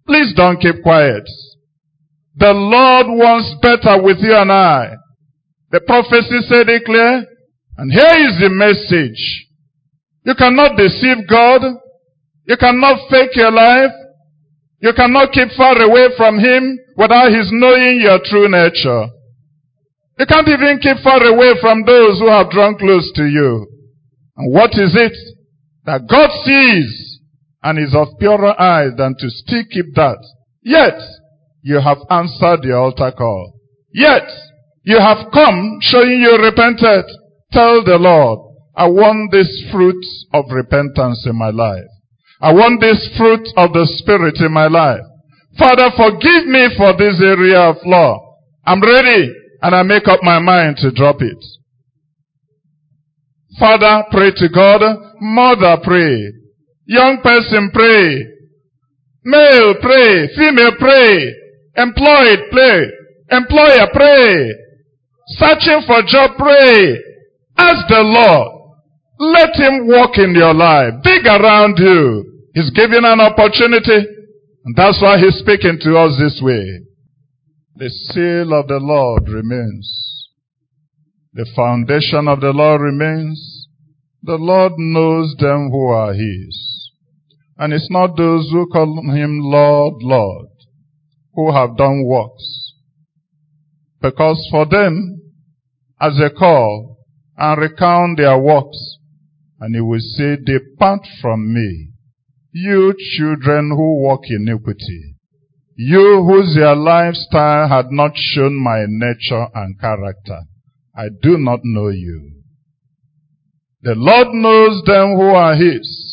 [0.06, 1.28] Please don't keep quiet.
[2.36, 4.96] The Lord wants better with you and I.
[5.70, 7.26] The prophecy said it clear.
[7.76, 9.46] And here is the message.
[10.24, 11.62] You cannot deceive God.
[12.46, 13.92] You cannot fake your life.
[14.80, 19.08] You cannot keep far away from Him without His knowing your true nature.
[20.18, 23.66] You can't even keep far away from those who have drawn close to you.
[24.36, 25.16] And what is it
[25.84, 27.20] that God sees
[27.62, 30.18] and is of purer eyes than to still keep that?
[30.62, 31.00] Yet,
[31.62, 33.54] you have answered the altar call.
[33.92, 34.28] Yet,
[34.82, 37.04] you have come showing you repented.
[37.52, 38.49] Tell the Lord,
[38.80, 40.02] I want this fruit
[40.32, 41.84] of repentance in my life.
[42.40, 45.04] I want this fruit of the Spirit in my life.
[45.58, 48.38] Father, forgive me for this area of law.
[48.64, 51.36] I'm ready and I make up my mind to drop it.
[53.58, 54.80] Father, pray to God.
[55.20, 56.32] Mother, pray.
[56.86, 58.24] Young person, pray.
[59.24, 60.26] Male, pray.
[60.38, 61.34] Female, pray.
[61.76, 62.90] Employed, pray.
[63.30, 64.54] Employer, pray.
[65.36, 66.96] Searching for job, pray.
[67.58, 68.59] Ask the Lord.
[69.20, 70.94] Let Him walk in your life.
[71.04, 72.48] Dig around you.
[72.54, 74.08] He's giving an opportunity.
[74.64, 76.86] And that's why He's speaking to us this way.
[77.76, 80.26] The seal of the Lord remains.
[81.34, 83.68] The foundation of the Lord remains.
[84.22, 86.90] The Lord knows them who are His.
[87.58, 90.48] And it's not those who call Him Lord, Lord,
[91.34, 92.72] who have done works.
[94.00, 95.20] Because for them,
[96.00, 96.96] as they call
[97.36, 98.96] and recount their works,
[99.60, 101.90] and He will say, Depart from me,
[102.52, 105.16] you children who walk iniquity,
[105.76, 110.40] you whose your lifestyle had not shown my nature and character.
[110.96, 112.42] I do not know you.
[113.82, 116.10] The Lord knows them who are his.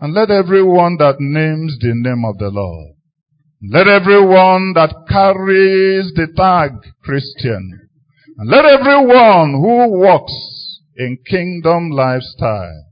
[0.00, 2.94] And let everyone that names the name of the Lord,
[3.68, 6.70] let everyone that carries the tag
[7.02, 7.88] Christian,
[8.36, 10.57] and let everyone who walks
[10.98, 12.84] in kingdom lifestyle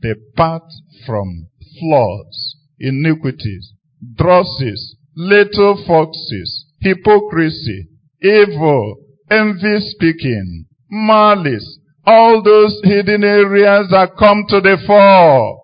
[0.00, 0.64] depart
[1.06, 1.48] from
[1.78, 3.74] flaws, iniquities,
[4.16, 7.88] drosses, little foxes, hypocrisy,
[8.22, 8.96] evil,
[9.30, 15.60] envy speaking, malice, all those hidden areas that come to the fore.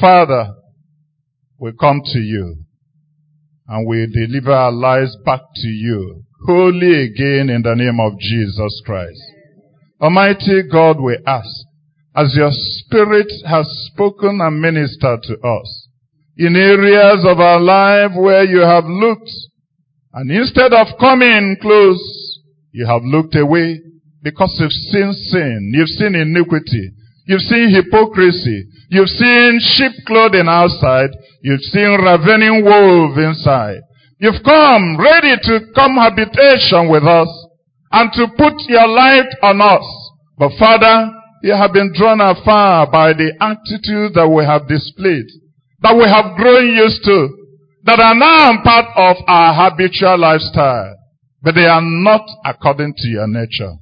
[0.00, 0.54] Father,
[1.58, 2.64] we come to you
[3.68, 8.82] and we deliver our lives back to you wholly again in the name of Jesus
[8.84, 9.20] Christ.
[10.00, 11.48] Almighty God, we ask,
[12.16, 15.88] as your Spirit has spoken and ministered to us,
[16.36, 19.30] in areas of our life where you have looked
[20.12, 22.00] and instead of coming close,
[22.72, 23.80] you have looked away
[24.22, 25.70] because you've seen sin.
[25.74, 26.90] You've seen iniquity.
[27.26, 28.66] You've seen hypocrisy.
[28.90, 31.10] You've seen sheep clothing outside.
[31.42, 33.82] You've seen ravening wolf inside.
[34.20, 37.28] You've come ready to come habitation with us
[37.90, 39.84] and to put your light on us.
[40.36, 41.10] But Father,
[41.42, 45.24] you have been drawn afar by the attitude that we have displayed,
[45.80, 47.28] that we have grown used to,
[47.84, 50.96] that are now part of our habitual lifestyle,
[51.40, 53.72] but they are not according to your nature.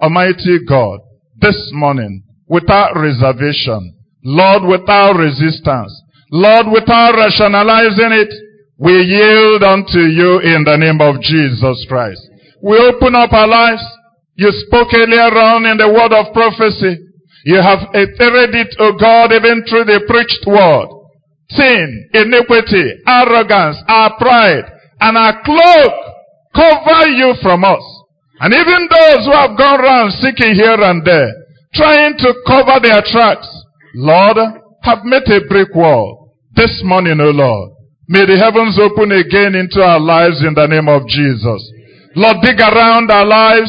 [0.00, 1.00] Almighty God,
[1.40, 5.90] this morning, without reservation, Lord, without resistance,
[6.30, 8.32] Lord, without rationalizing it,
[8.78, 12.22] we yield unto you in the name of Jesus Christ.
[12.62, 13.82] We open up our lives.
[14.34, 17.02] You spoke earlier on in the word of prophecy.
[17.44, 20.98] You have iterated it, O God, even through the preached word
[21.50, 24.64] sin, iniquity, arrogance, our pride,
[25.00, 25.94] and our cloak
[26.54, 27.82] cover you from us.
[28.40, 31.32] And even those who have gone around seeking here and there,
[31.74, 33.48] trying to cover their tracks.
[33.94, 34.36] Lord,
[34.82, 37.72] have made a brick wall this morning, O Lord.
[38.08, 41.60] May the heavens open again into our lives in the name of Jesus.
[42.16, 43.68] Lord, dig around our lives,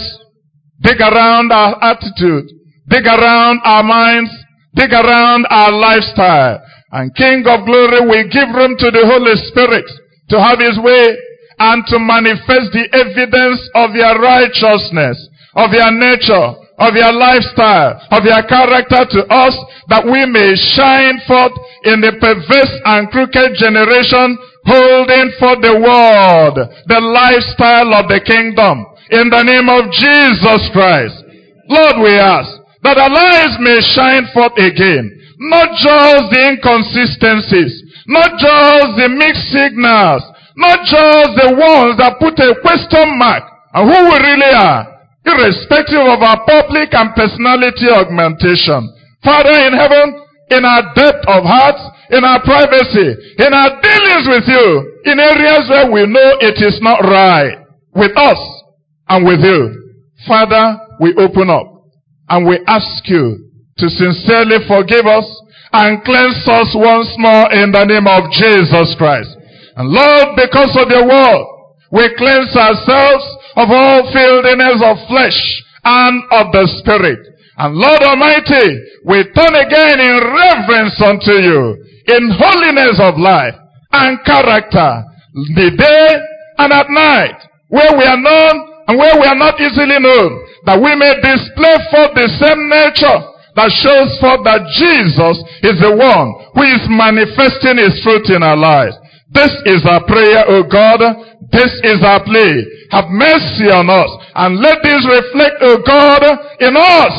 [0.79, 2.47] dig around our attitude,
[2.87, 4.31] dig around our minds,
[4.75, 6.63] dig around our lifestyle.
[6.91, 9.85] And King of glory, we give room to the Holy Spirit
[10.31, 11.19] to have his way
[11.59, 15.19] and to manifest the evidence of your righteousness,
[15.59, 19.55] of your nature, of your lifestyle, of your character to us,
[19.91, 26.55] that we may shine forth in the perverse and crooked generation, holding for the world,
[26.87, 28.87] the lifestyle of the kingdom.
[29.11, 31.19] In the name of Jesus Christ.
[31.67, 32.49] Lord, we ask
[32.83, 35.19] that our lives may shine forth again.
[35.39, 37.73] Not just the inconsistencies,
[38.07, 40.23] not just the mixed signals,
[40.55, 46.03] not just the ones that put a question mark on who we really are, irrespective
[46.03, 48.87] of our public and personality augmentation.
[49.23, 54.47] Father in heaven, in our depth of hearts, in our privacy, in our dealings with
[54.47, 54.65] you,
[55.05, 58.39] in areas where we know it is not right, with us
[59.09, 59.75] and with you.
[60.27, 61.67] Father, we open up
[62.29, 65.25] and we ask you to sincerely forgive us
[65.71, 69.29] and cleanse us once more in the name of Jesus Christ.
[69.77, 71.45] And Lord, because of your word,
[71.91, 73.23] we cleanse ourselves
[73.59, 75.39] of all filthiness of flesh
[75.83, 77.19] and of the spirit.
[77.59, 81.75] And Lord Almighty, we turn again in reverence unto you,
[82.07, 83.59] in holiness of life
[83.91, 85.03] and character,
[85.59, 86.07] the day
[86.57, 87.35] and at night,
[87.67, 88.55] where we are known
[88.87, 90.31] and where we are not easily known,
[90.65, 93.19] that we may display forth the same nature
[93.59, 95.35] that shows forth that Jesus
[95.67, 98.95] is the one who is manifesting his fruit in our lives.
[99.35, 101.03] This is our prayer, O God.
[101.51, 102.78] This is our plea.
[102.91, 106.23] Have mercy on us and let this reflect, O God,
[106.59, 107.15] in us,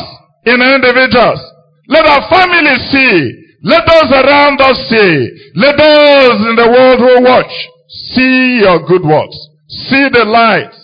[0.47, 1.41] in individuals.
[1.89, 3.15] Let our families see.
[3.63, 5.15] Let those around us see.
[5.55, 7.53] Let those in the world who watch
[8.15, 9.37] see your good works.
[9.69, 10.75] See the light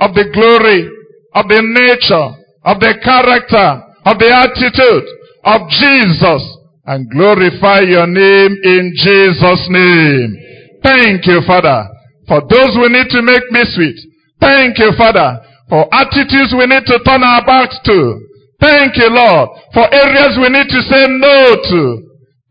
[0.00, 0.88] of the glory,
[1.34, 5.08] of the nature, of the character, of the attitude
[5.44, 6.42] of Jesus
[6.86, 10.36] and glorify your name in Jesus' name.
[10.82, 11.88] Thank you, Father,
[12.28, 13.96] for those we need to make me sweet.
[14.44, 15.40] Thank you, Father,
[15.72, 18.20] for attitudes we need to turn our backs to.
[18.60, 21.82] Thank you, Lord, for areas we need to say no to.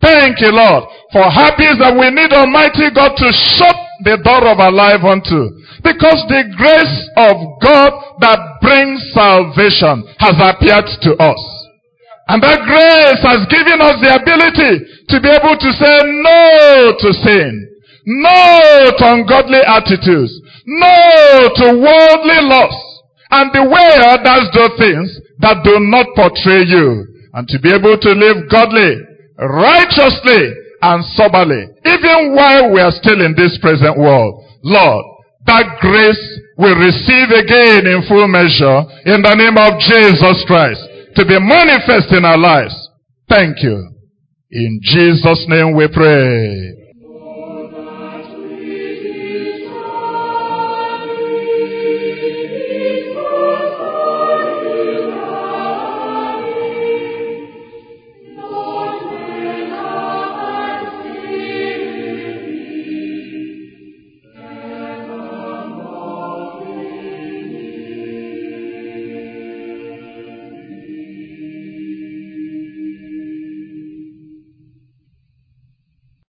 [0.01, 4.57] Thank you, Lord, for habits that we need Almighty God to shut the door of
[4.57, 5.53] our life unto.
[5.85, 7.91] Because the grace of God
[8.25, 11.41] that brings salvation has appeared to us.
[12.27, 14.81] And that grace has given us the ability
[15.13, 17.51] to be able to say no to sin.
[18.05, 20.33] No to ungodly attitudes.
[20.65, 22.89] No to worldly lusts.
[23.31, 25.09] And beware others do things
[25.39, 27.07] that do not portray you.
[27.33, 28.93] And to be able to live godly,
[29.39, 31.65] righteously, and soberly.
[31.85, 34.45] Even while we are still in this present world.
[34.63, 35.05] Lord,
[35.45, 40.81] that grace will receive again in full measure in the name of Jesus Christ
[41.15, 42.75] to be manifest in our lives.
[43.27, 43.89] Thank you.
[44.51, 46.82] In Jesus' name we pray.